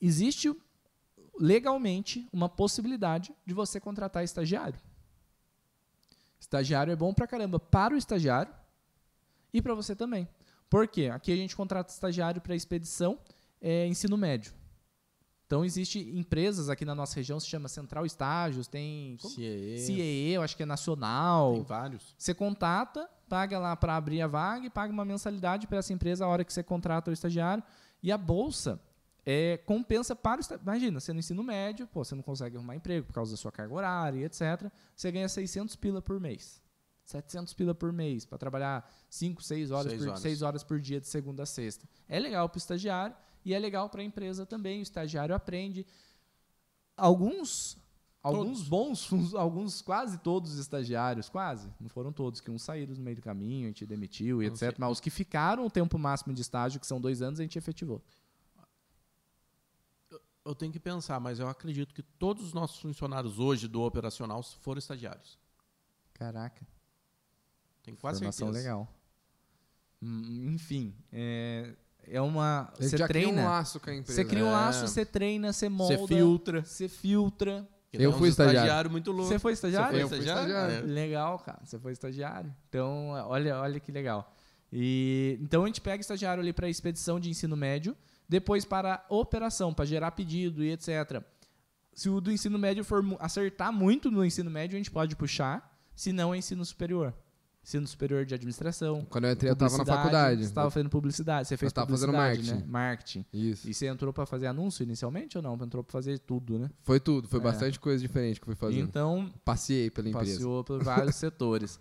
[0.00, 0.54] existe
[1.38, 4.78] legalmente uma possibilidade de você contratar estagiário.
[6.46, 8.54] Estagiário é bom pra caramba para o estagiário
[9.52, 10.28] e para você também.
[10.70, 11.10] Por quê?
[11.12, 13.18] Aqui a gente contrata estagiário para expedição,
[13.60, 14.54] é, ensino médio.
[15.44, 19.16] Então, existem empresas aqui na nossa região, se chama Central Estágios, tem?
[19.18, 19.78] CIE.
[19.78, 21.54] CIE, eu acho que é nacional.
[21.54, 22.14] Tem vários.
[22.16, 26.24] Você contata, paga lá para abrir a vaga e paga uma mensalidade para essa empresa
[26.24, 27.62] a hora que você contrata o estagiário.
[28.00, 28.80] E a bolsa
[29.28, 30.44] é, compensa para o.
[30.62, 33.50] Imagina, você no ensino médio, pô, você não consegue arrumar emprego por causa da sua
[33.50, 34.70] carga horária, etc.
[34.94, 36.62] Você ganha 600 pila por mês.
[37.04, 40.20] 700 pila por mês para trabalhar 5, 6 horas, Seis por, horas.
[40.20, 41.88] 6 horas por dia de segunda a sexta.
[42.08, 44.78] É legal para o estagiário e é legal para a empresa também.
[44.78, 45.84] O estagiário aprende.
[46.96, 47.76] Alguns,
[48.22, 53.02] alguns bons, alguns quase todos os estagiários, quase, não foram todos, que uns saíram no
[53.02, 54.68] meio do caminho, a gente demitiu e Não sei.
[54.68, 54.78] etc.
[54.78, 57.58] Mas os que ficaram o tempo máximo de estágio, que são dois anos, a gente
[57.58, 58.02] efetivou.
[60.46, 64.42] Eu tenho que pensar, mas eu acredito que todos os nossos funcionários hoje do operacional
[64.42, 65.38] foram estagiários.
[66.14, 66.66] Caraca.
[67.82, 68.64] Tenho quase Formação certeza.
[68.68, 68.88] legal.
[70.02, 71.74] Hum, Enfim, é,
[72.06, 72.72] é uma.
[72.78, 73.48] Ele Você já cria um treina.
[73.48, 74.22] laço com a empresa.
[74.22, 74.52] Você cria um É.
[74.52, 75.96] laço, você treina, você molda.
[75.98, 76.64] Você filtra.
[76.64, 77.68] Você filtra.
[77.90, 78.58] Porque Eu tem fui estagiário.
[78.58, 79.28] estagiário muito louco.
[79.28, 79.98] Você foi estagiário?
[79.98, 80.86] Eu fui estagiário.
[80.86, 81.60] Legal, cara.
[81.64, 82.54] Você foi estagiário.
[82.68, 84.32] Então, olha, olha que legal.
[84.72, 87.96] E então a gente pega estagiário ali para expedição de ensino médio,
[88.28, 91.22] depois para operação, para gerar pedido e etc.
[91.92, 95.78] Se o do ensino médio for acertar muito no ensino médio, a gente pode puxar,
[95.94, 97.14] se não é ensino superior.
[97.64, 99.04] Ensino superior de administração.
[99.10, 100.42] Quando eu entrei, eu tava na faculdade.
[100.42, 101.48] Você estava fazendo publicidade.
[101.48, 102.54] Você fez tava fazendo marketing.
[102.54, 102.64] Né?
[102.64, 103.24] Marketing.
[103.32, 103.68] Isso.
[103.68, 105.54] E você entrou para fazer anúncio inicialmente ou não?
[105.54, 106.70] Entrou para fazer tudo, né?
[106.84, 107.26] Foi tudo.
[107.26, 107.42] Foi É.
[107.42, 108.84] bastante coisa diferente que eu fui fazendo.
[108.84, 110.32] Então, Passei pela empresa.
[110.34, 111.80] Passeou por vários setores.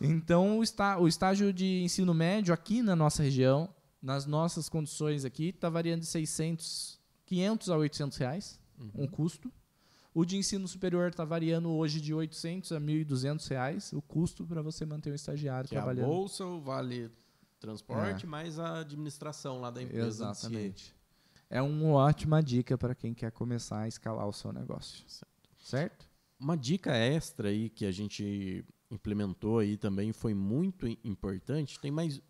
[0.00, 3.68] Então, o, está, o estágio de ensino médio aqui na nossa região,
[4.00, 8.90] nas nossas condições aqui, está variando de 600, 500 a 800 reais, Uhum.
[9.04, 9.52] um custo.
[10.14, 14.62] O de ensino superior está variando hoje de 800 a 1.200 reais, o custo para
[14.62, 16.06] você manter um estagiário Que é a trabalhando.
[16.08, 17.10] bolsa, o vale
[17.60, 20.06] transporte, mais a administração lá da empresa.
[20.06, 20.94] Exatamente.
[21.50, 25.04] É uma ótima dica para quem quer começar a escalar o seu negócio.
[25.58, 26.06] Certo?
[26.38, 31.78] Uma dica extra aí que a gente implementou aí também foi muito importante.
[31.80, 32.20] Tem mais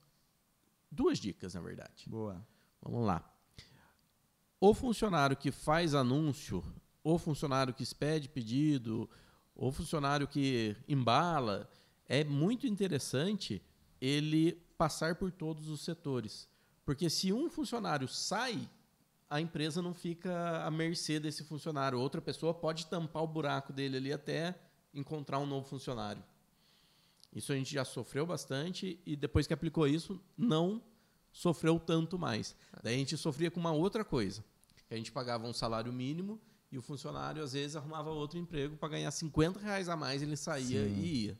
[0.90, 2.08] duas dicas, na verdade.
[2.08, 2.44] Boa.
[2.82, 3.24] Vamos lá.
[4.60, 6.64] O funcionário que faz anúncio,
[7.04, 9.08] o funcionário que expede pedido,
[9.54, 11.70] o funcionário que embala,
[12.06, 13.62] é muito interessante
[14.00, 16.48] ele passar por todos os setores.
[16.84, 18.68] Porque se um funcionário sai,
[19.28, 22.00] a empresa não fica à mercê desse funcionário.
[22.00, 24.58] Outra pessoa pode tampar o buraco dele ali até
[24.94, 26.22] encontrar um novo funcionário.
[27.32, 30.82] Isso a gente já sofreu bastante e depois que aplicou isso, não
[31.30, 32.56] sofreu tanto mais.
[32.82, 34.44] Daí a gente sofria com uma outra coisa.
[34.88, 36.40] que A gente pagava um salário mínimo
[36.72, 40.36] e o funcionário, às vezes, arrumava outro emprego para ganhar 50 reais a mais, ele
[40.36, 40.94] saía Sim.
[40.94, 41.38] e ia.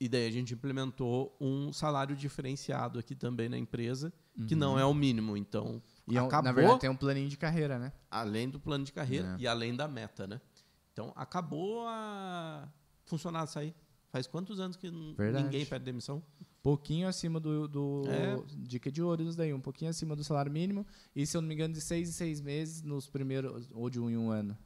[0.00, 4.12] E daí a gente implementou um salário diferenciado aqui também na empresa,
[4.46, 5.36] que não é o mínimo.
[5.36, 7.92] Então, E é acabou, na verdade tem um planinho de carreira, né?
[8.08, 9.42] além do plano de carreira É.
[9.42, 10.40] e além da meta, né?
[10.92, 12.68] Então, acabou a
[13.04, 13.74] funcionário sair.
[14.10, 15.44] Faz quantos anos que Verdade.
[15.44, 16.22] ninguém pede demissão?
[16.62, 18.36] pouquinho acima do, do É.
[18.58, 20.84] dica de ouro daí, um pouquinho acima do salário mínimo
[21.14, 23.98] e se eu não me engano de seis em seis meses nos primeiros ou de
[24.00, 24.56] um em um ano.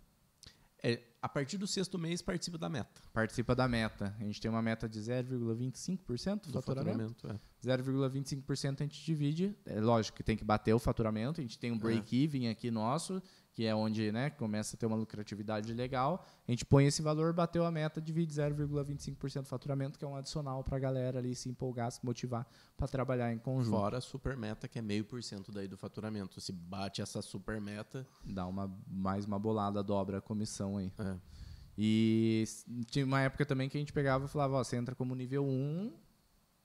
[0.85, 4.13] É, a partir do sexto mês participa da meta Participa da meta.
[4.19, 7.15] A gente tem uma meta de 0,25% do do faturamento.
[7.15, 7.29] faturamento.
[7.29, 7.41] é.
[7.65, 9.57] 0,25% a gente divide.
[9.65, 11.41] É lógico que tem que bater o faturamento.
[11.41, 13.23] A gente tem um break-even aqui nosso,
[13.55, 16.25] que é onde né, começa a ter uma lucratividade legal.
[16.49, 20.17] A gente põe esse valor, bateu a meta, divide 0,25% do faturamento, que é um
[20.17, 22.47] adicional para a galera ali se empolgar, se motivar
[22.77, 23.77] para trabalhar em conjunto.
[23.77, 26.41] Fora a super meta, que é meio por cento daí do faturamento.
[26.41, 30.91] Se bate essa super meta, Dá uma, mais uma bolada, dobra a comissão aí.
[30.99, 31.17] é,
[31.77, 32.45] E
[32.87, 35.45] tinha uma época também que a gente pegava e falava, ó, você entra como nível
[35.45, 35.93] 1,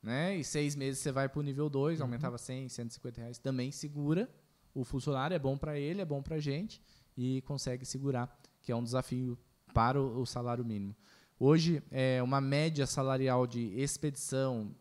[0.02, 0.38] né?
[0.38, 3.38] E seis meses você vai pro nível 2, aumentava 100, 150 reais.
[3.38, 4.30] Também segura
[4.78, 6.80] o funcionário, é bom para ele, é bom pra gente
[7.18, 9.38] e consegue segurar, que é um desafio
[9.74, 10.96] para o, o salário mínimo.
[11.40, 14.76] Hoje, é, uma média salarial de expedição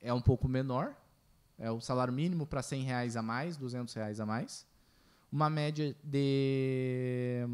[0.00, 0.94] é um pouco menor,
[1.58, 4.66] é o salário mínimo para 100 reais a mais, 200 reais a mais.
[5.32, 7.46] Uma média de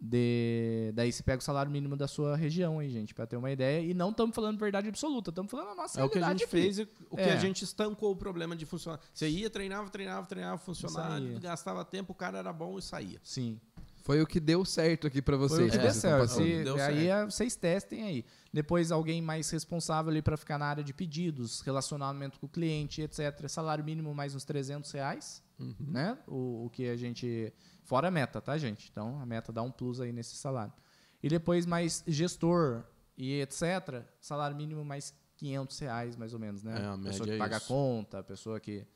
[0.00, 3.50] de daí você pega o salário mínimo da sua região aí, gente, para ter uma
[3.50, 3.80] ideia.
[3.84, 6.38] E não estamos falando verdade absoluta, estamos falando a nossa é o que a realidade
[6.40, 6.62] gente aqui.
[6.62, 7.32] fez, e o que É.
[7.32, 9.04] a gente estancou o problema de funcionário.
[9.12, 11.40] Você ia, treinava, treinava, treinava, funcionário, Saía.
[11.40, 13.18] gastava tempo, o cara era bom e saía.
[13.24, 13.60] Sim.
[14.04, 15.58] Foi o que deu certo aqui pra vocês.
[15.58, 16.28] Foi o que que deu certo.
[16.30, 16.98] Se- Deu aí certo.
[17.10, 18.24] é- vocês testem aí.
[18.50, 23.02] Depois alguém mais responsável ali para ficar na área de pedidos, relacionamento com o cliente,
[23.02, 23.46] etc.
[23.48, 25.42] Salário mínimo mais uns 300 reais,
[25.78, 26.16] né?
[26.26, 27.52] O, o que a gente...
[27.88, 28.90] Fora a meta, tá, gente?
[28.92, 30.74] Então, a meta dá um plus aí nesse salário.
[31.22, 32.84] E depois mais gestor
[33.16, 34.04] e etc.
[34.20, 36.72] Salário mínimo mais 500 reais, mais ou menos, né?
[36.72, 37.66] É, a pessoa média que é paga isso.
[37.66, 38.86] conta, pessoa que...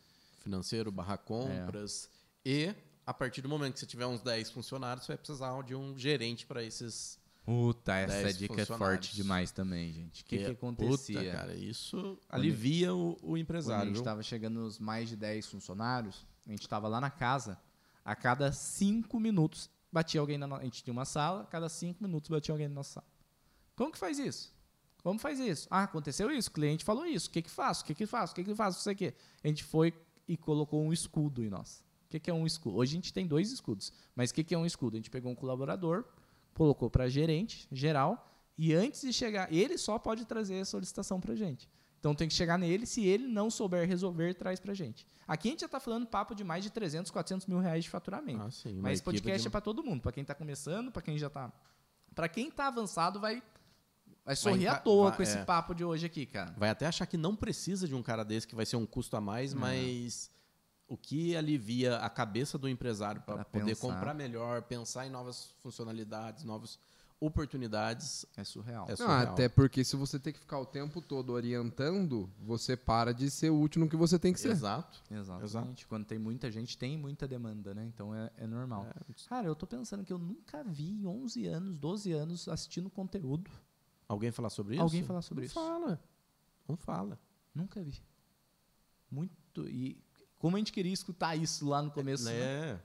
[0.41, 2.11] Financeiro, barra compras.
[2.45, 2.75] E
[3.07, 5.97] a partir do momento que você tiver uns 10 funcionários, você vai precisar de um
[5.97, 7.19] gerente para esses.
[7.47, 10.21] Puta, essa 10 dica é forte demais também, gente.
[10.21, 11.19] O que, que, é- acontecia?
[11.19, 13.87] Puta, cara, isso alivia o, o Quando a empresário.
[13.87, 17.59] gente estava chegando nos mais de 10 funcionários, a gente estava lá na casa,
[18.05, 20.57] a cada 5 minutos batia alguém na no...
[20.57, 23.07] A gente tinha uma sala, a cada 5 minutos batia alguém na nossa sala.
[23.77, 24.55] Como que faz isso?
[25.03, 25.67] Como faz isso?
[25.71, 27.83] Ah, aconteceu isso, o cliente falou isso, o que que faço?
[27.83, 28.33] O que que faço?
[28.33, 28.89] O que que faço?
[28.89, 29.15] O quê.
[29.43, 29.93] A gente foi
[30.29, 31.85] e colocou um escudo em nós.
[32.07, 32.77] O que que é um escudo?
[32.77, 34.97] Hoje a gente tem dois escudos, mas o que que é um escudo?
[34.97, 36.05] A gente pegou um colaborador,
[36.55, 41.35] colocou para gerente geral e antes de chegar, ele só pode trazer a solicitação para
[41.35, 41.69] gente.
[42.03, 45.07] Então tem que chegar nele, se ele não souber resolver, traz para gente.
[45.25, 47.91] Aqui a gente já está falando papo de mais de 300, 400 mil reais de
[47.91, 48.43] faturamento.
[48.43, 51.01] Ah, sim, Mas esse podcast de- é para todo mundo, para quem está começando, para
[51.01, 51.53] quem já está,
[52.13, 53.41] para quem está avançado vai
[54.25, 55.45] vai sorrir à enca- toa vai- com esse é.
[55.45, 56.53] papo de hoje aqui, cara.
[56.59, 59.17] Vai até achar que não precisa de um cara desse, que vai ser um custo
[59.17, 60.29] a mais, mas
[60.89, 63.81] o que alivia a cabeça do empresário para Pra poder pensar.
[63.81, 66.81] comprar melhor, pensar em novas funcionalidades, novas
[67.25, 68.87] oportunidades, É surreal.
[68.87, 69.33] É Não, surreal.
[69.33, 73.51] até porque se você tem que ficar o tempo todo orientando, você para de ser
[73.51, 74.51] útil no que você tem que ser.
[74.51, 75.01] exato.
[75.11, 75.45] Exatamente.
[75.45, 75.89] Exato.
[75.89, 77.85] Quando tem muita gente, tem muita demanda, né?
[77.87, 78.87] Então é, é normal.
[79.29, 83.51] Cara, eu tô pensando que eu nunca vi em 11 anos, 12 anos assistindo conteúdo.
[84.09, 84.83] Alguém falar sobre isso?
[84.83, 85.55] Alguém falar sobre não isso.
[85.55, 86.03] Fala.
[86.69, 87.19] Não fala.
[87.55, 88.03] Nunca vi.
[89.11, 89.69] Muito.
[89.69, 90.03] E
[90.39, 92.33] como a gente queria escutar isso lá no começo, né?
[92.35, 92.81] É.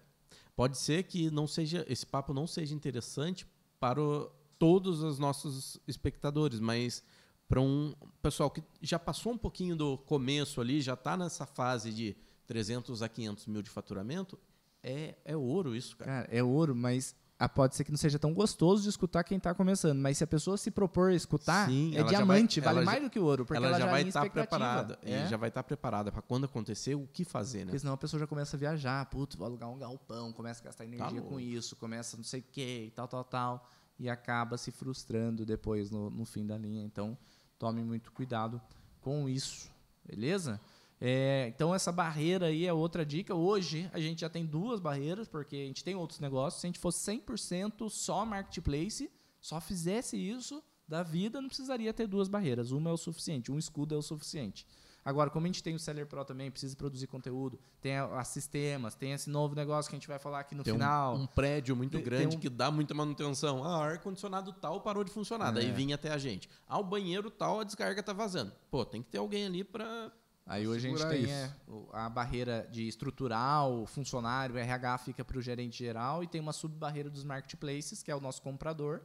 [0.55, 3.45] Pode ser que não seja esse papo não seja interessante
[3.79, 7.03] para o- todos os nossos espectadores, mas
[7.47, 11.93] para um pessoal que já passou um pouquinho do começo ali, já está nessa fase
[11.93, 12.15] de
[12.45, 14.37] 300 a 500 mil de faturamento,
[14.83, 16.23] é, é ouro isso, cara.
[16.23, 19.37] Cara, é ouro, mas ah, pode ser que não seja tão gostoso de escutar quem
[19.37, 19.99] está começando.
[19.99, 22.85] Mas se a pessoa se propor a escutar, Sim, é já diamante, vai- vale ela
[22.85, 24.57] mais já- do que ouro, porque ela, ela, já vai tem estar expectativa.
[24.57, 24.99] preparada.
[25.03, 25.25] É.
[25.25, 27.65] E já vai estar preparada para quando acontecer o que fazer, né?
[27.65, 30.65] Porque senão a pessoa já começa a viajar, putz, vou alugar um galpão, começa a
[30.65, 31.39] gastar energia com louco.
[31.39, 33.69] isso, começa não sei o quê, e tal, tal, tal,
[33.99, 36.83] e acaba se frustrando depois no, no fim da linha.
[36.83, 37.15] Então,
[37.59, 38.59] tome muito cuidado
[38.99, 39.69] com isso,
[40.03, 40.59] beleza?
[40.99, 43.35] É, então, essa barreira aí é outra dica.
[43.35, 46.59] Hoje, a gente já tem duas barreiras, porque a gente tem outros negócios.
[46.61, 52.07] Se a gente fosse 100% só marketplace, só fizesse isso da vida, não precisaria ter
[52.07, 52.71] duas barreiras.
[52.71, 54.65] Uma é o suficiente, um escudo é o suficiente.
[55.05, 58.23] Agora, como a gente tem o Seller Pro também, precisa produzir conteúdo, tem a, a
[58.25, 61.15] sistemas, tem esse novo negócio que a gente vai falar aqui no Tem um- final.
[61.15, 63.63] um, prédio muito Tem- grande tem um- que dá muita manutenção.
[63.63, 65.51] Ah, o ar-condicionado tal parou de funcionar.
[65.51, 65.71] Daí É.
[65.71, 66.49] vinha até a gente.
[66.67, 68.51] Ah, o banheiro tal, a descarga tá vazando.
[68.69, 70.11] Pô, tem que ter alguém ali para
[70.47, 71.51] Aí hoje a gente tem é,
[71.91, 77.09] a barreira de estrutural, funcionário, RH fica para o gerente geral e tem uma sub-barreira
[77.09, 79.01] dos marketplaces, que é o nosso comprador.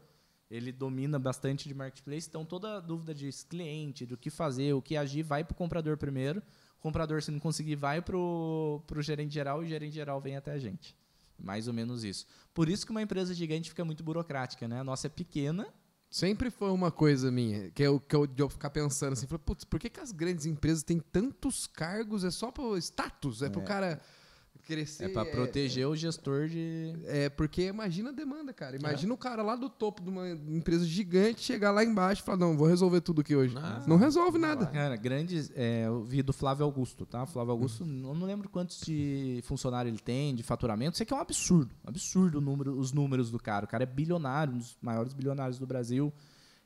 [0.49, 4.97] Ele domina bastante de marketplace, então toda dúvida de cliente, do que fazer, o que
[4.97, 6.41] agir, vai para o comprador primeiro.
[6.79, 10.37] O comprador, se não conseguir, vai para o gerente geral e o gerente geral vem
[10.37, 10.95] até a gente.
[11.37, 12.25] Mais ou menos isso.
[12.55, 14.79] Por isso que uma empresa gigante fica muito burocrática, né?
[14.79, 15.67] A nossa é pequena,
[16.13, 19.43] Sempre foi uma coisa minha, que eu, que eu, de eu ficar pensando assim, falei,
[19.47, 22.23] putz, por que, que as grandes empresas têm tantos cargos?
[22.23, 23.99] É só pro status, é, pro cara
[24.67, 25.05] crescer.
[25.05, 28.77] é para proteger o gestor de, É, porque imagina a demanda, cara.
[28.77, 32.39] Imagina o cara lá do topo de uma empresa gigante chegar lá embaixo e falar,
[32.39, 33.55] não, vou resolver tudo aqui hoje.
[33.55, 33.87] Não.
[33.87, 34.67] Não, resolve nada.
[34.67, 35.51] Cara, grandes.
[35.55, 37.27] É, eu vi do Flávio Augusto, tá?
[37.27, 40.97] Flávio Augusto, não, não lembro quantos de funcionário ele tem, de faturamento.
[40.97, 41.75] Sei que é um absurdo.
[41.85, 43.65] Absurdo o número, os números do cara.
[43.65, 46.13] O cara é bilionário, um dos maiores bilionários do Brasil.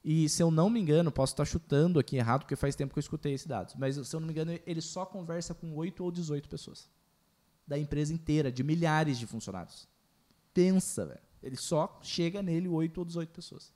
[0.09, 2.99] E se eu não me engano, posso estar chutando aqui errado, porque faz tempo que
[2.99, 3.75] eu escutei esses dados.
[3.77, 6.89] Mas se eu não me engano, ele só conversa com 8 ou 18 pessoas.
[7.67, 9.89] Da empresa inteira, de milhares de funcionários.
[10.55, 11.21] Pensa, velho.
[11.43, 13.73] Ele só chega nele 8 ou 18 pessoas.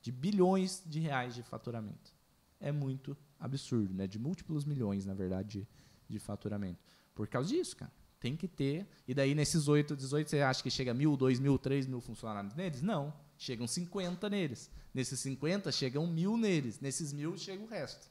[0.00, 2.16] De bilhões de reais de faturamento
[2.60, 4.06] é muito absurdo, né?
[4.06, 5.68] De múltiplos milhões, na verdade, de,
[6.08, 6.80] de faturamento.
[7.14, 7.92] Por causa disso, cara.
[8.20, 8.86] Tem que ter.
[9.06, 12.54] E daí, nesses 8, 18, você acha que chega mil, dois mil, três mil funcionários
[12.54, 12.82] neles?
[12.82, 13.14] Não.
[13.36, 14.70] Chegam 50 neles.
[14.92, 16.80] Nesses 50, chegam mil neles.
[16.80, 18.10] Nesses mil, chega o resto.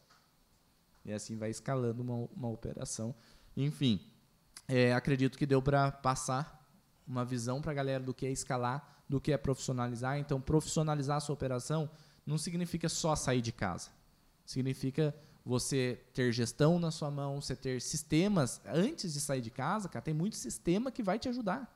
[1.03, 3.13] E assim vai escalando uma, uma operação.
[3.55, 3.99] Enfim,
[4.67, 6.55] é, acredito que deu para passar
[7.07, 10.17] uma visão para a galera do que é escalar, do que é profissionalizar.
[10.19, 11.89] Então, profissionalizar a sua operação
[12.25, 13.89] não significa só sair de casa.
[14.45, 15.15] Significa
[15.45, 18.59] você ter gestão na sua mão, você ter sistemas.
[18.65, 21.73] Antes de sair de casa, cara, tem muito sistema que vai te ajudar.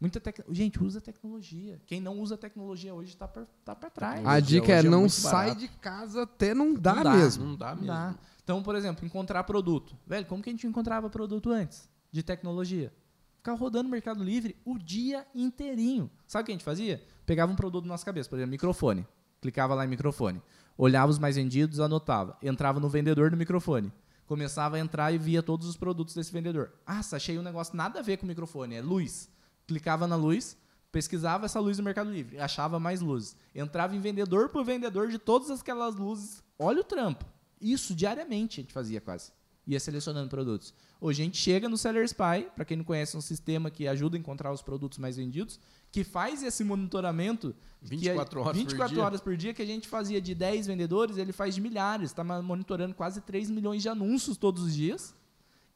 [0.00, 0.40] Muita tec...
[0.50, 1.80] Gente, usa tecnologia.
[1.86, 4.26] Quem não usa tecnologia hoje está para tá pra trás.
[4.26, 5.60] A dica é é não sai barato.
[5.60, 7.44] de casa até não dá, Não dá, mesmo.
[7.46, 7.86] Não dá Não mesmo.
[7.86, 8.14] dá.
[8.46, 9.96] Então, por exemplo, encontrar produto.
[10.06, 12.94] Velho, como que a gente encontrava produto antes de tecnologia?
[13.38, 16.08] Ficava rodando no Mercado Livre o dia inteirinho.
[16.28, 17.02] Sabe o que a gente fazia?
[17.26, 19.04] Pegava um produto na nossa cabeça, por exemplo, microfone.
[19.40, 20.40] Clicava lá em microfone.
[20.78, 22.38] Olhava os mais vendidos, anotava.
[22.40, 23.92] Entrava no vendedor do microfone.
[24.28, 26.72] começava a entrar e via todos os produtos desse vendedor.
[26.86, 29.28] Ah, achei um negócio nada a ver com o microfone, é luz.
[29.66, 30.56] Clicava na luz,
[30.92, 33.36] pesquisava essa luz no Mercado Livre, achava mais luzes.
[33.52, 36.44] Entrava em vendedor por vendedor de todas aquelas luzes.
[36.56, 37.24] Olha o trampo.
[37.60, 39.32] Isso diariamente a gente fazia quase.
[39.66, 40.72] Ia selecionando produtos.
[41.00, 43.88] Hoje a gente chega no Seller Spy, para quem não conhece, é um sistema que
[43.88, 45.58] ajuda a encontrar os produtos mais vendidos,
[45.90, 49.04] que faz esse monitoramento 24 horas 24 por dia.
[49.04, 52.22] horas por dia que a gente fazia de 10 vendedores, ele faz de milhares, está
[52.22, 55.14] monitorando quase 3 milhões de anúncios todos os dias.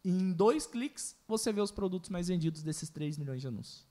[0.05, 3.87] E em dois cliques, você vê os produtos mais vendidos desses 3 milhões de anúncios.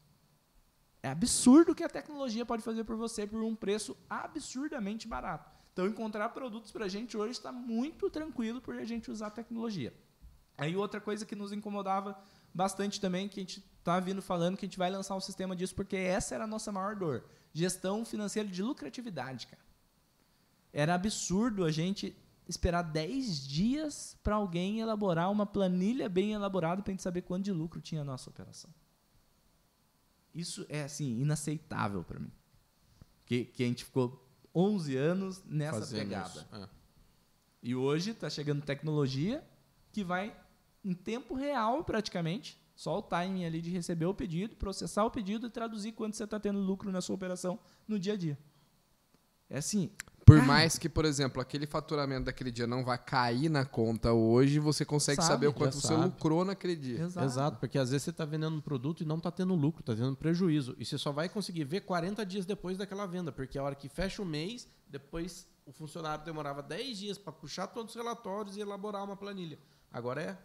[1.04, 5.59] É absurdo o que a tecnologia pode fazer por você por um preço absurdamente barato.
[5.80, 9.32] Então, encontrar produtos para a gente hoje está muito tranquilo por a gente usar a
[9.32, 9.94] tecnologia.
[10.58, 12.22] Aí, outra coisa que nos incomodava
[12.54, 15.56] bastante também, que a gente está vindo falando, que a gente vai lançar um sistema
[15.56, 17.24] disso, porque essa era a nossa maior dor.
[17.54, 19.62] Gestão financeira de lucratividade, cara.
[20.74, 22.14] Era absurdo a gente
[22.46, 27.46] esperar 10 dias para alguém elaborar uma planilha bem elaborada para a gente saber quanto
[27.46, 28.70] de lucro tinha a nossa operação.
[30.36, 32.34] Isso é, assim, inaceitável para mim.
[33.26, 36.48] Que, que a gente ficou 11 anos nessa Fazendo pegada.
[36.54, 36.80] é.
[37.62, 39.44] E hoje está chegando tecnologia
[39.92, 40.36] que vai
[40.84, 45.48] em tempo real, praticamente, só o timing ali de receber o pedido, processar o pedido
[45.48, 48.38] e traduzir quanto você está tendo lucro na sua operação no dia a dia.
[49.50, 49.92] É assim.
[50.30, 54.14] Por cara, mais que, por exemplo, aquele faturamento daquele dia não vai cair na conta
[54.14, 56.04] hoje, você consegue Sabe, saber o quanto você sabe.
[56.04, 57.02] lucrou naquele dia.
[57.02, 57.26] Exato.
[57.26, 59.96] Exato, porque às vezes você está vendendo um produto e não está tendo lucro, está
[59.96, 60.76] tendo prejuízo.
[60.78, 63.90] E você só vai conseguir ver 40 dias depois daquela venda, porque a hora que
[63.90, 68.60] fecha o mês, depois o funcionário demorava 10 dias para puxar todos os relatórios e
[68.60, 69.58] elaborar uma planilha.
[69.92, 70.38] Agora é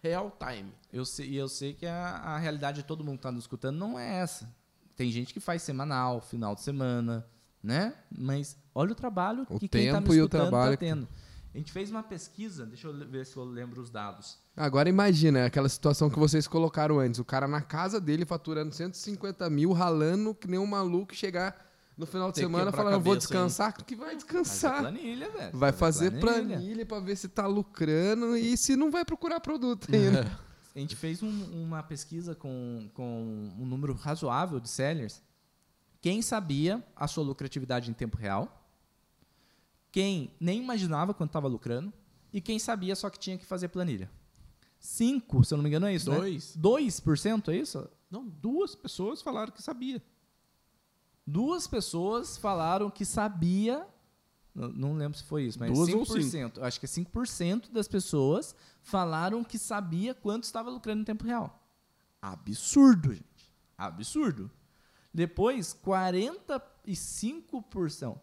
[0.00, 0.72] real time.
[0.92, 3.42] Eu sei, e eu sei que a, a realidade de todo mundo que está nos
[3.44, 4.54] escutando não é essa.
[4.94, 7.26] Tem gente que faz semanal, final de semana,
[7.66, 7.94] né?
[8.16, 11.08] Mas olha o trabalho O que quem está me escutando está que- tendo.
[11.54, 14.38] A gente fez uma pesquisa, deixa eu ver se eu lembro os dados.
[14.54, 17.18] Agora imagina aquela situação que vocês colocaram antes.
[17.18, 22.04] O cara na casa dele faturando 150 mil, ralando que nem um maluco, chegar no
[22.04, 23.72] final de Tem semana falando, vou descansar.
[23.72, 24.80] Que vai Fazer descansar.
[24.80, 25.56] planilha, velho.
[25.58, 30.30] Vai fazer planilha pra ver se tá lucrando e se não vai procurar produto ainda.
[30.74, 35.22] A gente fez um- uma pesquisa com, com um número razoável de sellers.
[36.00, 38.64] Quem sabia a sua lucratividade em tempo real,
[39.90, 41.92] quem nem imaginava quanto estava lucrando
[42.32, 44.10] e quem sabia só que tinha que fazer planilha.
[44.78, 46.54] Cinco, se eu não me engano, é isso, Dois.
[46.54, 46.62] né?
[46.62, 47.88] 2%, é isso?
[48.10, 50.02] Não, duas pessoas falaram que sabia.
[51.26, 53.86] Duas pessoas falaram que sabia.
[54.54, 56.62] Não, não lembro se foi isso, mas Duas ou 5%.
[56.62, 61.66] Acho que é 5% das pessoas falaram que sabia quanto estava lucrando em tempo real.
[62.22, 63.52] Absurdo, gente.
[63.76, 64.50] Absurdo.
[65.16, 68.20] Depois, 45%.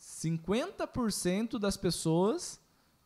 [0.00, 2.58] 50% das pessoas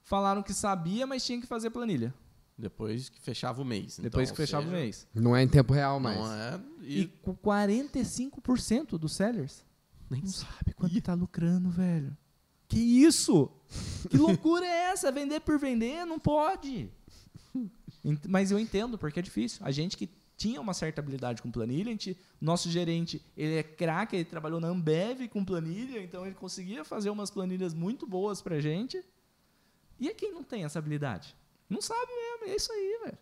[0.03, 2.15] falaram que sabia, mas tinha que fazer planilha.
[2.57, 3.99] Depois que fechava o mês.
[3.99, 5.09] Depois Então, que fechava ou o seja, mês.
[5.13, 6.17] Não é em tempo real mais.
[6.17, 6.61] Não é.
[6.83, 9.65] E E, com 45% dos sellers
[10.09, 12.17] nem não sabe quanto tá lucrando, velho.
[12.69, 13.51] Que isso?
[14.09, 15.11] Que loucura é essa?
[15.11, 16.05] Vender por vender?
[16.05, 16.89] Não pode.
[18.29, 19.59] Mas eu entendo, porque é difícil.
[19.65, 20.09] A gente que
[20.43, 24.59] tinha uma certa habilidade com planilha, a gente, nosso gerente, ele é craque, ele trabalhou
[24.59, 29.01] na Ambev com planilha, então ele conseguia fazer umas planilhas muito boas pra gente.
[30.01, 31.37] E é quem não tem essa habilidade?
[31.71, 33.19] Não sabe mesmo, é isso aí, velho.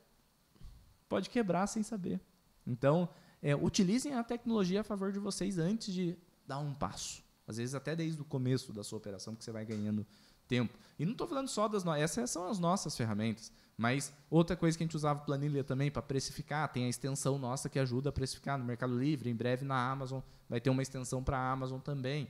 [1.10, 2.18] Pode quebrar sem saber.
[2.66, 3.06] Então,
[3.42, 6.16] é, utilizem a tecnologia a favor de vocês antes de
[6.46, 7.22] dar um passo.
[7.46, 10.06] Às vezes até desde o começo da sua operação que você vai ganhando
[10.50, 10.76] tempo.
[10.98, 13.52] E não estou falando só das nossas, essas são as nossas ferramentas.
[13.76, 17.68] Mas outra coisa que a gente usava planilha também para precificar, tem a extensão nossa
[17.70, 21.22] que ajuda a precificar no Mercado Livre, em breve na Amazon, vai ter uma extensão
[21.22, 22.28] para a Amazon também.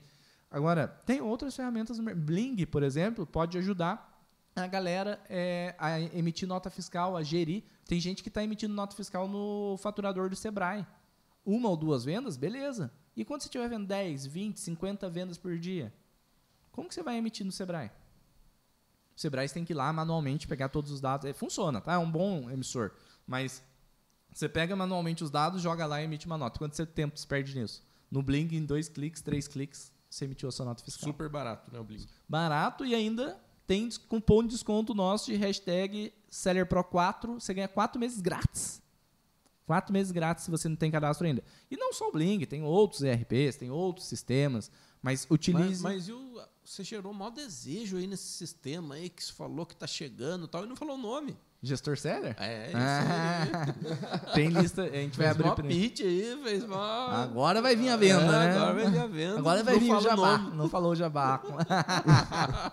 [0.50, 4.08] Agora, tem outras ferramentas, Bling, por exemplo, pode ajudar
[4.54, 7.64] a galera é, a emitir nota fiscal, a gerir.
[7.86, 10.86] Tem gente que está emitindo nota fiscal no faturador do Sebrae.
[11.44, 12.92] Uma ou duas vendas, beleza.
[13.16, 15.92] E quando você estiver vendo 10, 20, 50 vendas por dia,
[16.70, 17.90] como que você vai emitir no Sebrae?
[19.20, 21.26] O Sebrae tem que ir lá manualmente pegar todos os dados.
[21.26, 21.92] É, funciona, tá?
[21.92, 22.90] É um bom emissor.
[23.26, 23.62] Mas
[24.32, 26.58] você pega manualmente os dados, joga lá e emite uma nota.
[26.58, 27.84] Quanto tempo você perde nisso?
[28.10, 31.70] No Bling, em dois cliques, três cliques, você emitiu a sua nota fiscal super barato,
[31.70, 32.08] né, o Blink?
[32.26, 37.34] barato e ainda tem cupom de desconto nosso de hashtag SellerPro4.
[37.34, 38.80] Você ganha quatro meses grátis.
[39.66, 41.44] Quatro meses grátis se você não tem cadastro ainda.
[41.70, 44.70] E não só o Bling, tem outros ERPs, tem outros sistemas,
[45.02, 45.82] mas Mas, utilize.
[45.82, 49.74] mas e o- você gerou maior desejo aí nesse sistema aí que você falou que
[49.74, 51.36] tá chegando e tal, e não falou o nome.
[51.62, 52.34] Gestor Seller?
[52.38, 56.76] É, isso Ah, tem lista, a gente vai Fez abrir pra- pitch aí, fez mó...
[56.78, 58.56] Agora vai vir a venda, É, né?
[58.56, 59.38] Agora vai vir a venda.
[59.38, 60.38] Agora vai não vir o jabá.
[60.38, 60.56] nome.
[60.56, 61.42] Não falou o jabá.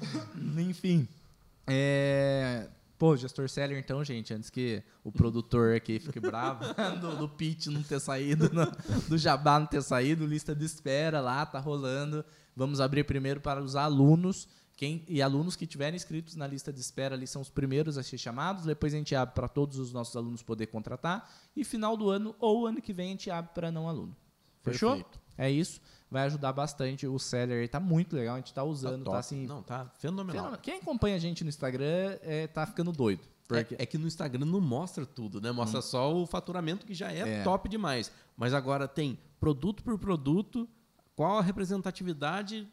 [0.56, 1.06] Enfim.
[1.66, 2.66] É...
[2.98, 6.64] Pô, gestor seller, então, gente, antes que o produtor aqui fique bravo
[7.00, 8.66] do, do pitch não ter saído, no,
[9.08, 12.24] do jabá não ter saído, lista de espera lá, tá rolando.
[12.56, 14.48] Vamos abrir primeiro para os alunos.
[14.76, 18.02] Quem, e alunos que tiverem inscritos na lista de espera ali são os primeiros a
[18.02, 18.64] ser chamados.
[18.64, 21.30] Depois a gente abre para todos os nossos alunos poder contratar.
[21.54, 24.16] E final do ano ou ano que vem a gente abre para não aluno.
[24.62, 24.96] Fechou?
[24.96, 25.20] Perfeito.
[25.36, 25.80] É isso
[26.10, 27.06] vai ajudar bastante.
[27.06, 29.46] O seller está muito legal, a gente está usando, tá, tá, assim.
[29.46, 30.56] Não, tá fenomenal.
[30.58, 33.22] Quem acompanha a gente no Instagram é, tá ficando doido.
[33.46, 33.74] Porque...
[33.76, 35.50] É, é, que no Instagram não mostra tudo, né?
[35.50, 35.82] Mostra hum.
[35.82, 38.12] só o faturamento que já é, é, top demais.
[38.36, 40.68] Mas agora tem produto por produto,
[41.16, 42.68] qual a representatividade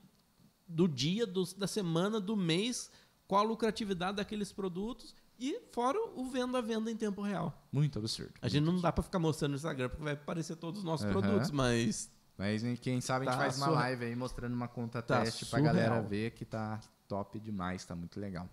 [0.67, 2.91] do dia, do, da semana, do mês,
[3.27, 7.67] qual a lucratividade daqueles produtos e fora o venda a venda em tempo real.
[7.71, 8.33] Muito absurdo.
[8.41, 11.05] A gente não dá para ficar mostrando no Instagram porque vai aparecer todos os nossos
[11.05, 11.11] uhum.
[11.11, 15.01] produtos, mas mas quem sabe a gente tá faz uma live aí mostrando uma conta
[15.01, 18.49] tá teste pra galera ver que tá top demais, tá muito legal.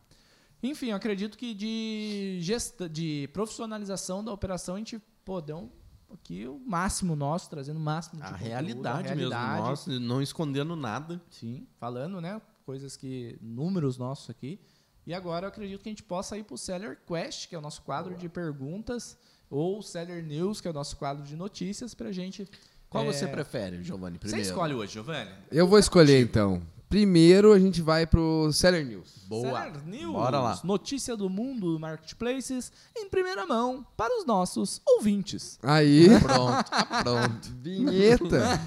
[0.62, 5.70] Enfim, eu acredito que de gesta, de profissionalização da operação a gente pô, deu um,
[6.14, 10.22] aqui o máximo nosso, trazendo o máximo de a realidade, a realidade mesmo, nosso, não
[10.22, 11.20] escondendo nada.
[11.30, 14.60] Sim, falando, né, coisas que números nossos aqui.
[15.04, 17.58] E agora eu acredito que a gente possa ir para o Seller Quest, que é
[17.58, 18.20] o nosso quadro Boa.
[18.20, 19.18] de perguntas,
[19.50, 22.48] ou Seller News, que é o nosso quadro de notícias, para a gente
[22.92, 23.06] qual é...
[23.06, 24.18] você prefere, Giovanni?
[24.18, 24.44] Primeiro?
[24.44, 25.30] Você escolhe hoje, Giovanni.
[25.50, 26.60] Eu vou escolher então.
[26.90, 29.24] Primeiro a gente vai pro Seller News.
[29.26, 29.62] Boa.
[29.62, 30.12] Seller News.
[30.12, 30.60] Bora lá.
[30.62, 35.58] Notícia do mundo marketplaces em primeira mão para os nossos ouvintes.
[35.62, 36.06] Aí.
[36.20, 36.70] Pronto.
[37.02, 37.48] Pronto.
[37.62, 38.60] Vinheta.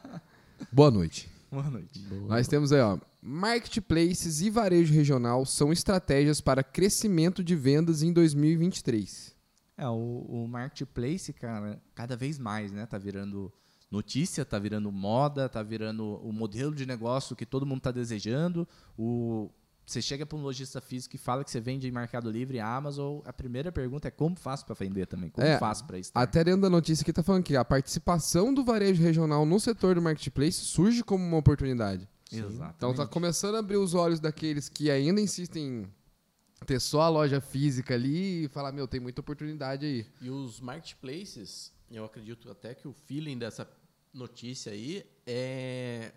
[0.70, 1.30] Boa noite.
[1.50, 1.98] Boa noite.
[2.00, 2.28] Boa.
[2.28, 2.98] Nós temos aí, ó.
[3.22, 9.34] Marketplaces e varejo regional são estratégias para crescimento de vendas em 2023.
[9.78, 12.84] É, o, o marketplace, cara, cada vez mais, né?
[12.84, 13.50] Tá virando
[13.92, 18.66] notícia, tá virando moda, tá virando o modelo de negócio que todo mundo está desejando.
[18.98, 19.50] O,
[19.84, 23.20] você chega para um lojista físico e fala que você vende em Mercado Livre, Amazon,
[23.26, 25.28] a primeira pergunta é como faço para vender também?
[25.28, 26.10] Como é, faço para isso?
[26.14, 29.94] Até dentro da notícia que está falando que a participação do varejo regional no setor
[29.94, 32.08] do marketplace surge como uma oportunidade.
[32.32, 32.74] Exato.
[32.78, 37.08] Então está começando a abrir os olhos daqueles que ainda insistem em ter só a
[37.10, 40.06] loja física ali e falar, meu, tem muita oportunidade aí.
[40.22, 43.68] E os marketplaces, eu acredito até que o feeling dessa
[44.12, 46.12] notícia aí é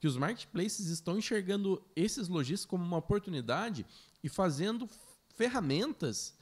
[0.00, 3.84] que os marketplaces estão enxergando esses lojistas como uma oportunidade
[4.22, 4.88] e fazendo
[5.34, 6.34] ferramentas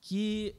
[0.00, 0.54] que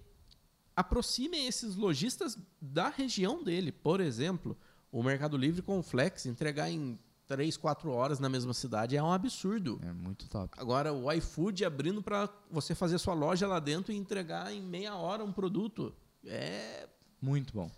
[0.75, 3.71] aproximem esses lojistas da região dele.
[3.71, 4.57] Por exemplo,
[4.91, 9.03] o Mercado Livre com o Flex entregar em 3, 4 horas na mesma cidade é
[9.03, 9.79] um absurdo.
[9.81, 10.53] É muito top.
[10.57, 14.95] Agora, o iFood abrindo para você fazer sua loja lá dentro e entregar em meia
[14.95, 15.93] hora um produto.
[16.25, 16.87] É.
[17.21, 17.71] Muito bom.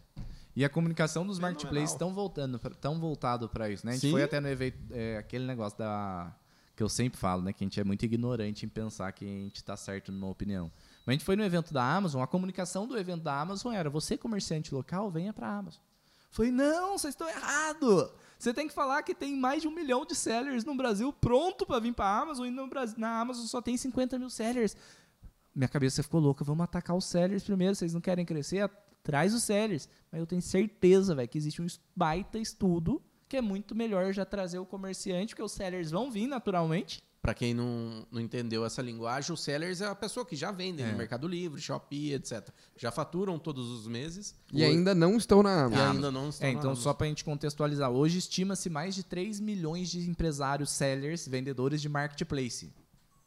[0.56, 3.92] E a comunicação dos marketplaces estão voltando, estão voltado para isso, né?
[3.92, 4.12] A gente Sim.
[4.12, 6.34] foi até no evento, é, aquele negócio da
[6.76, 7.54] que eu sempre falo, né?
[7.54, 10.72] Que a gente é muito ignorante em pensar que a gente está certo numa opinião.
[11.06, 13.90] Mas a gente foi no evento da Amazon, a comunicação do evento da Amazon era:
[13.90, 15.82] você comerciante local, venha para a Amazon.
[16.32, 18.12] Foi não, vocês estão errado.
[18.38, 21.66] Você tem que falar que tem mais de um milhão de sellers no Brasil pronto
[21.66, 24.76] para vir para a Amazon e no Brasil, na Amazon só tem 50 mil sellers.
[25.56, 26.44] Minha cabeça ficou louca.
[26.44, 27.74] Vamos atacar os sellers primeiro.
[27.74, 28.70] Vocês não querem crescer?
[29.06, 29.88] Traz os sellers.
[30.12, 34.26] Mas eu tenho certeza, velho, que existe um baita estudo que é muito melhor já
[34.26, 37.02] trazer o comerciante, porque os sellers vão vir naturalmente.
[37.22, 40.84] Para quem não, não entendeu essa linguagem, os sellers é a pessoa que já vende
[40.84, 40.92] é.
[40.92, 42.50] no Mercado Livre, Shopee, etc.
[42.78, 44.36] Já faturam todos os meses.
[44.54, 44.66] E hoje...
[44.66, 45.88] ainda não estão na Amazon.
[45.88, 49.04] E ainda não estão é, Então, só para a gente contextualizar, hoje estima-se mais de
[49.04, 52.72] 3 milhões de empresários, sellers, vendedores de marketplace.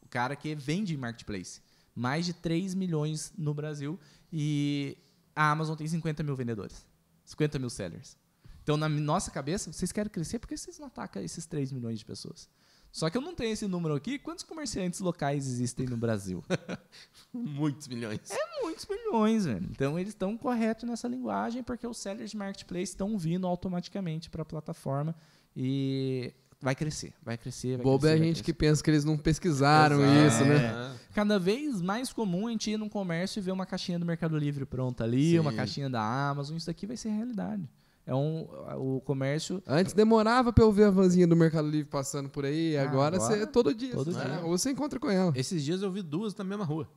[0.01, 1.61] O cara que vende em marketplace.
[1.93, 3.99] Mais de 3 milhões no Brasil.
[4.31, 4.97] E
[5.35, 6.85] a Amazon tem 50 mil vendedores.
[7.25, 8.17] 50 mil sellers.
[8.63, 11.99] Então, na nossa cabeça, vocês querem crescer, por que vocês não atacam esses 3 milhões
[11.99, 12.49] de pessoas?
[12.91, 14.17] Só que eu não tenho esse número aqui.
[14.17, 16.43] Quantos comerciantes locais existem no Brasil?
[17.31, 18.31] muitos milhões.
[18.31, 19.67] É muitos milhões, velho.
[19.69, 24.41] Então eles estão corretos nessa linguagem porque os sellers de marketplace estão vindo automaticamente para
[24.41, 25.15] a plataforma
[25.55, 27.77] e vai crescer, vai crescer.
[27.77, 30.27] Vai Bobo crescer, é a gente que pensa que eles não pesquisaram Exato.
[30.27, 30.93] isso, né?
[30.93, 31.13] É.
[31.13, 34.37] Cada vez mais comum a gente ir num comércio e ver uma caixinha do Mercado
[34.37, 35.39] Livre pronta ali, Sim.
[35.39, 36.57] uma caixinha da Amazon.
[36.57, 37.67] Isso aqui vai ser realidade.
[38.05, 38.47] É um,
[38.77, 39.61] o comércio.
[39.67, 43.17] Antes demorava pra eu ver a vanzinha do Mercado Livre passando por aí, ah, agora,
[43.17, 43.93] agora você todo dia.
[43.93, 44.23] Todo né?
[44.23, 44.39] dia.
[44.41, 45.31] Ou você encontra com ela.
[45.35, 46.89] Esses dias eu vi duas na mesma rua.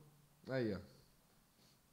[0.49, 0.79] Aí, ó.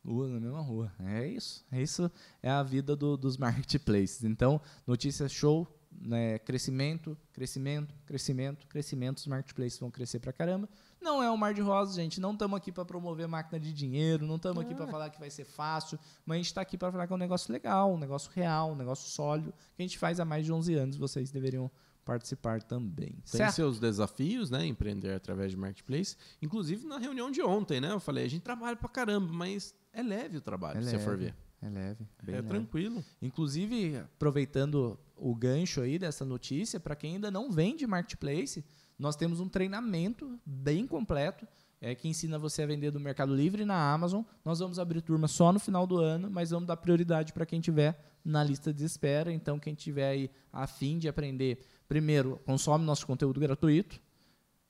[0.02, 0.90] Duas na mesma rua.
[1.00, 1.62] É isso.
[1.70, 2.10] É isso
[2.42, 4.24] é a vida do, dos marketplaces.
[4.24, 5.68] Então, notícias show,
[6.00, 9.18] né, crescimento, crescimento, crescimento, crescimento.
[9.18, 10.68] Os marketplaces vão crescer pra caramba.
[11.00, 12.20] Não é um mar de rosas, gente.
[12.20, 14.90] Não estamos aqui para promover máquina de dinheiro, não estamos aqui para é.
[14.90, 17.18] falar que vai ser fácil, mas a gente está aqui para falar que é um
[17.18, 20.52] negócio legal, um negócio real, um negócio sólido, que a gente faz há mais de
[20.52, 20.96] 11 anos.
[20.96, 21.70] Vocês deveriam
[22.04, 23.10] participar também.
[23.10, 23.54] Tem certo?
[23.54, 24.66] seus desafios, né?
[24.66, 26.16] Empreender através de marketplace.
[26.42, 27.92] Inclusive na reunião de ontem, né?
[27.92, 30.98] Eu falei, a gente trabalha pra caramba, mas é leve o trabalho, É se você
[30.98, 31.34] for leve, ver.
[31.62, 32.48] É leve, bem é leve.
[32.48, 33.04] tranquilo.
[33.20, 38.64] Inclusive, aproveitando o gancho aí dessa notícia, para quem ainda não vende marketplace,
[38.98, 41.46] nós temos um treinamento bem completo
[41.80, 44.22] é, que ensina você a vender do Mercado Livre e na Amazon.
[44.44, 47.60] Nós vamos abrir turma só no final do ano, mas vamos dar prioridade para quem
[47.60, 49.32] tiver na lista de espera.
[49.32, 51.58] Então, quem tiver aí a fim de aprender,
[51.88, 54.00] primeiro, consome nosso conteúdo gratuito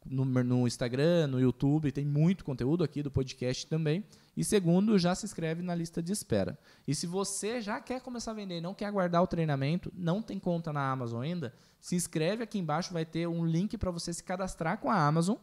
[0.07, 4.05] no, no Instagram, no YouTube, tem muito conteúdo aqui do podcast também.
[4.37, 6.59] E segundo, já se inscreve na lista de espera.
[6.87, 10.39] E se você já quer começar a vender não quer aguardar o treinamento, não tem
[10.39, 14.23] conta na Amazon ainda, se inscreve aqui embaixo, vai ter um link para você se
[14.23, 15.37] cadastrar com a Amazon.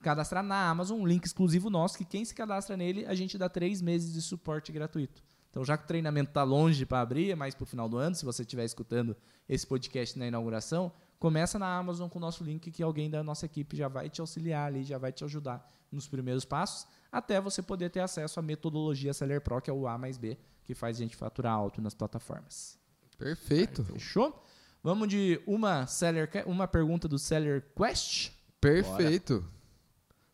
[0.00, 3.48] Cadastrar na Amazon, um link exclusivo nosso, que quem se cadastra nele, a gente dá
[3.48, 5.22] três meses de suporte gratuito.
[5.50, 7.96] Então, já que o treinamento está longe para abrir, é mais para o final do
[7.96, 9.16] ano, se você estiver escutando
[9.48, 10.92] esse podcast na inauguração,
[11.24, 14.20] começa na Amazon com o nosso link que alguém da nossa equipe já vai te
[14.20, 18.42] auxiliar ali, já vai te ajudar nos primeiros passos, até você poder ter acesso à
[18.42, 21.80] metodologia Seller Pro, que é o A mais B, que faz a gente faturar alto
[21.80, 22.78] nas plataformas.
[23.16, 23.82] Perfeito.
[23.84, 24.44] Fechou?
[24.82, 28.30] Vamos de uma seller, uma pergunta do Seller Quest.
[28.60, 29.42] Perfeito.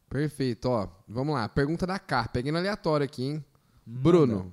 [0.09, 0.89] Perfeito, ó.
[1.07, 1.49] Vamos lá.
[1.49, 2.27] Pergunta da K.
[2.31, 3.45] Peguei no aleatório aqui, hein?
[3.87, 4.53] Bruno,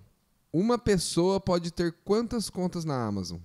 [0.54, 3.40] uma pessoa pode ter quantas contas na Amazon?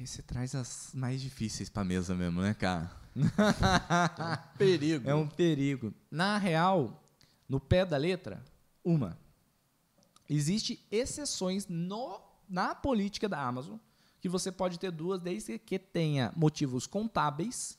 [0.00, 2.90] Aí você traz as mais difíceis pra mesa mesmo, né, cara?
[4.56, 5.06] Perigo.
[5.06, 5.92] É um perigo.
[6.10, 7.04] Na real,
[7.46, 8.42] no pé da letra,
[8.82, 9.18] uma.
[10.26, 13.76] Existe exceções no, na política da Amazon
[14.22, 17.78] que você pode ter duas desde que tenha motivos contábeis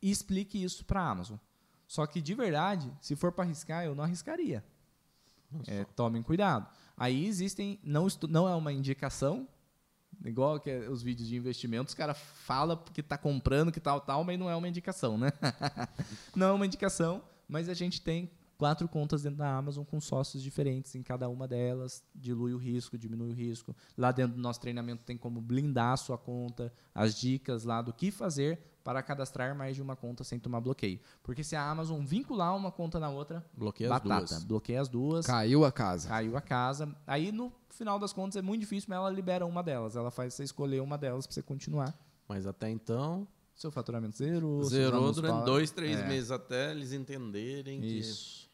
[0.00, 1.38] e explique isso para a Amazon.
[1.88, 4.64] Só que de verdade, se for para arriscar, eu não arriscaria.
[5.66, 6.72] É, tomem cuidado.
[6.96, 9.48] Aí existem, não, não é uma indicação,
[10.24, 14.24] igual que os vídeos de investimento, os caras falam que está comprando, que tal, tal,
[14.24, 15.30] mas não é uma indicação, né?
[16.34, 20.42] não é uma indicação, mas a gente tem quatro contas dentro da Amazon com sócios
[20.42, 23.74] diferentes em cada uma delas, dilui o risco, diminui o risco.
[23.96, 27.92] Lá dentro do nosso treinamento tem como blindar a sua conta, as dicas lá do
[27.92, 30.98] que fazer para cadastrar mais de uma conta sem tomar bloqueio.
[31.22, 34.44] Porque se a Amazon vincular uma conta na outra, Bloqueia as batata, duas.
[34.44, 36.08] bloqueia as duas, Caiu a casa.
[36.08, 36.96] caiu a casa.
[37.06, 39.94] Aí no final das contas é muito difícil, mas ela libera uma delas.
[39.94, 41.94] Ela faz você escolher uma delas para você continuar.
[42.26, 44.64] Mas até então, Seu faturamento zerou.
[44.64, 46.08] zerou durante dois, três É.
[46.08, 48.47] meses até eles entenderem Isso.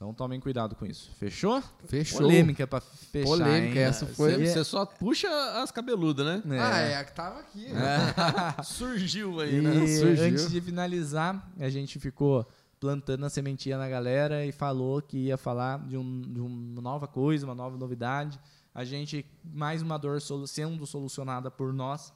[0.00, 1.10] Então tomem cuidado com isso.
[1.18, 1.62] Fechou?
[1.84, 2.20] Fechou.
[2.22, 3.84] Polêmica pra fechar, Polêmica, hein?
[3.84, 5.28] essa foi- Você, você só puxa
[5.62, 6.56] as cabeludas, né?
[6.56, 6.58] É.
[6.58, 7.66] Ah, é a que tava aqui.
[7.70, 8.14] né?
[8.64, 9.86] Surgiu E aí, né?
[9.86, 10.24] Surgiu.
[10.24, 12.48] antes de finalizar, a gente ficou
[12.80, 17.06] plantando a sementinha na galera e falou que ia falar de, um- de uma nova
[17.06, 18.40] coisa, uma nova novidade.
[18.74, 22.10] A gente, mais uma dor solu- sendo solucionada por nós,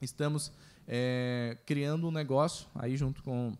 [0.00, 0.50] estamos
[0.88, 3.52] é, criando um negócio aí junto com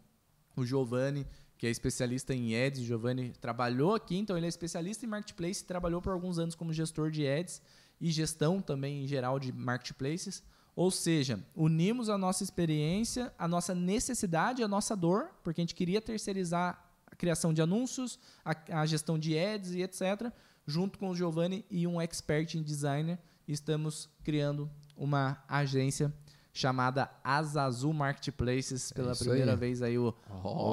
[0.57, 1.27] o Giovanni,
[1.61, 2.81] que é especialista em ads.
[2.81, 7.11] Giovanni trabalhou aqui, então ele é especialista em marketplace, trabalhou por alguns anos como gestor
[7.11, 7.61] de ads
[8.01, 10.43] e gestão também em geral de marketplaces.
[10.75, 15.75] Ou seja, unimos a nossa experiência, a nossa necessidade, a nossa dor, porque a gente
[15.75, 20.33] queria terceirizar a criação de anúncios, a, a gestão de ads e etc.
[20.67, 26.11] Junto com o Giovanni e um expert em designer, estamos criando uma agência
[26.53, 29.57] chamada Azazu Marketplaces pela isso primeira aí.
[29.57, 30.15] vez aí o,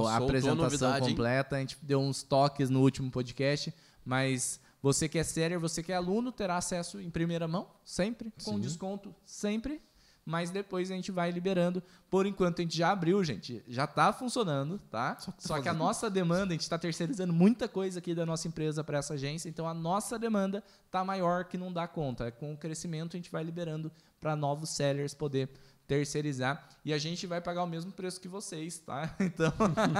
[0.07, 1.55] a apresentação completa.
[1.55, 3.73] A gente deu uns toques no último podcast,
[4.03, 8.31] mas você que é sério, você que é aluno, terá acesso em primeira mão, sempre,
[8.43, 8.59] com Sim.
[8.59, 9.81] desconto, sempre.
[10.27, 11.81] Mas depois a gente vai liberando.
[12.09, 13.63] Por enquanto a gente já abriu, gente.
[13.65, 15.17] Já está funcionando, tá?
[15.37, 18.83] Só que, a nossa demanda, a gente está terceirizando muita coisa aqui da nossa empresa
[18.83, 19.47] para essa agência.
[19.47, 22.29] Então a nossa demanda está maior que não dá conta.
[22.29, 25.49] Com o crescimento a gente vai liberando para novos sellers poder
[25.87, 29.15] terceirizar e a gente vai pagar o mesmo preço que vocês, tá?
[29.21, 29.53] Então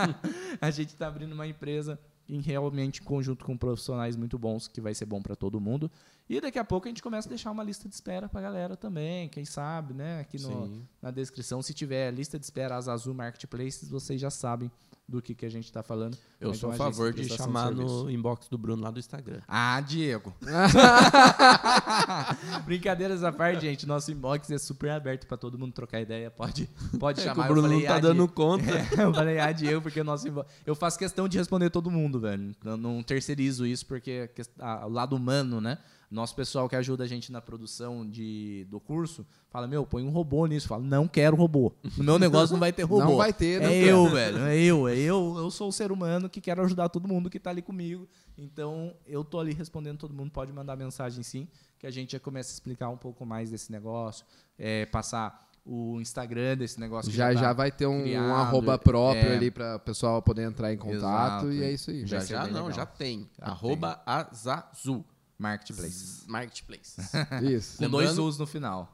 [0.59, 1.97] a gente está abrindo uma empresa
[2.27, 5.89] em realmente conjunto com profissionais muito bons que vai ser bom para todo mundo.
[6.29, 8.75] E daqui a pouco a gente começa a deixar uma lista de espera para galera
[8.75, 10.19] também, quem sabe, né?
[10.19, 14.69] Aqui no, na descrição, se tiver lista de espera as Azul Marketplaces, vocês já sabem
[15.07, 16.17] do que, que a gente está falando.
[16.39, 19.39] Eu Mas sou a favor de chamar no inbox do Bruno lá do Instagram.
[19.47, 20.35] Ah, Diego.
[22.65, 23.87] Brincadeiras à parte, gente.
[23.87, 26.29] Nosso inbox é super aberto pra todo mundo trocar ideia.
[26.29, 26.69] Pode,
[26.99, 27.45] pode É chamar.
[27.45, 28.33] o Bruno falei, não tá ah, dando Diego.
[28.33, 28.65] conta.
[28.97, 30.51] É, eu falei, ah, Diego, porque o nosso inbox.
[30.65, 32.53] Eu faço questão de responder todo mundo, velho.
[32.65, 34.41] Eu não terceirizo isso porque que-
[34.85, 35.77] o lado humano, né?
[36.09, 40.09] Nosso pessoal que ajuda a gente na produção de, do curso fala: Meu, põe um
[40.09, 40.67] robô nisso.
[40.67, 41.73] Fala: Não quero robô.
[41.97, 43.03] No meu negócio não vai ter robô.
[43.03, 43.89] Não vai ter, não É quero.
[43.89, 44.37] eu, velho.
[44.39, 44.87] É eu.
[44.87, 45.35] É eu.
[45.37, 48.07] Eu sou o ser humano que quero ajudar todo mundo que tá ali comigo.
[48.37, 50.31] Então, eu tô ali respondendo todo mundo.
[50.31, 51.45] Pode mandar mensagem sim,
[51.77, 54.25] que a gente já começa a explicar um pouco mais desse negócio,
[54.57, 57.11] é, passar o Instagram desse negócio.
[57.11, 59.35] Já tá já vai ter um, um criado, arroba próprio é.
[59.35, 61.51] ali para o pessoal poder entrar em contato Exato.
[61.51, 62.07] e é isso aí.
[62.07, 62.71] Já já não, legal.
[62.71, 63.29] já tem.
[63.37, 65.03] Já Arroba Azazu.
[65.37, 66.23] Marketplace.
[66.27, 66.95] Marketplace.
[67.43, 67.77] Isso.
[67.77, 68.93] Com dois Lembrando- U's no final.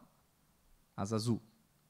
[0.95, 1.41] As azul.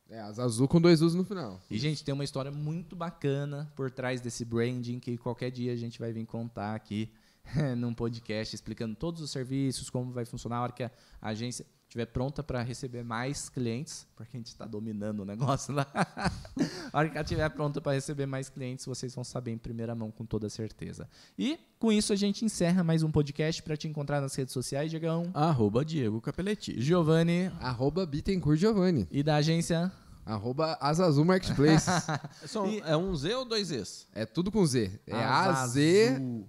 [0.09, 1.59] É, as azul com dois U's no final.
[1.69, 5.75] E, gente, tem uma história muito bacana por trás desse branding que qualquer dia a
[5.75, 7.11] gente vai vir contar aqui
[7.77, 10.91] num podcast explicando todos os serviços, como vai funcionar a hora que a
[11.21, 15.85] agência estiver pronta para receber mais clientes, porque a gente está dominando o negócio lá.
[16.91, 19.93] a hora que ela estiver pronta para receber mais clientes, vocês vão saber em primeira
[19.93, 21.07] mão com toda certeza.
[21.37, 24.89] E com isso a gente encerra mais um podcast para te encontrar nas redes sociais,
[24.89, 26.81] Diegão, Arroba Diego Capeletti.
[26.81, 29.07] Giovanni Arroba Bittencourt Giovanni.
[29.11, 29.91] e da agência
[30.25, 31.87] Arroba Azazul Marketplace.
[32.85, 34.07] É um Z ou dois Zs?
[34.13, 34.99] é tudo com Z.
[35.05, 36.47] É Azazul.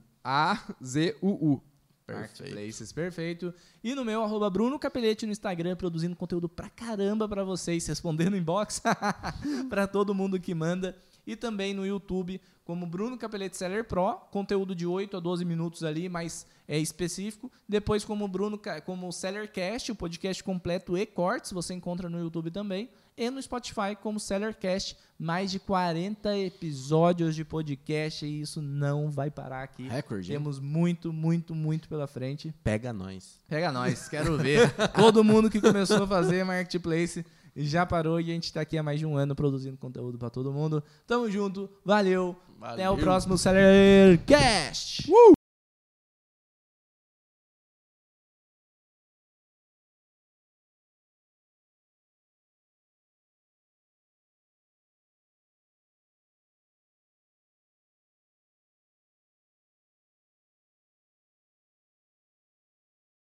[2.06, 2.20] A-Z-A-Z-U-U.
[2.20, 3.54] Marketplaces, perfeito.
[3.82, 8.36] E no meu, arroba Bruno Capelete no Instagram, produzindo conteúdo pra caramba pra vocês, respondendo
[8.36, 8.82] inbox
[9.70, 10.96] pra todo mundo que manda.
[11.26, 15.82] E também no YouTube, como Bruno Capelete Seller Pro, conteúdo de 8 a 12 minutos
[15.82, 17.50] ali, mas é específico.
[17.66, 22.90] Depois, como Bruno, como Sellercast, o podcast completo e cortes, você encontra no YouTube também.
[23.16, 29.30] E no Spotify, como Sellercast, mais de 40 episódios de podcast e isso não vai
[29.30, 29.86] parar aqui.
[29.88, 30.28] Recorde.
[30.32, 32.52] Temos muito, muito, muito pela frente.
[32.64, 33.38] Pega nós.
[33.48, 34.72] Pega nós, quero ver.
[34.94, 37.24] Todo mundo que começou a fazer marketplace
[37.56, 40.28] já parou e a gente tá aqui há mais de um ano produzindo conteúdo pra
[40.28, 40.82] todo mundo.
[41.06, 42.36] Tamo junto, valeu.
[42.60, 43.04] Até o Valeu.
[43.04, 45.08] próximo Sellercast.
[45.10, 45.33] Uh!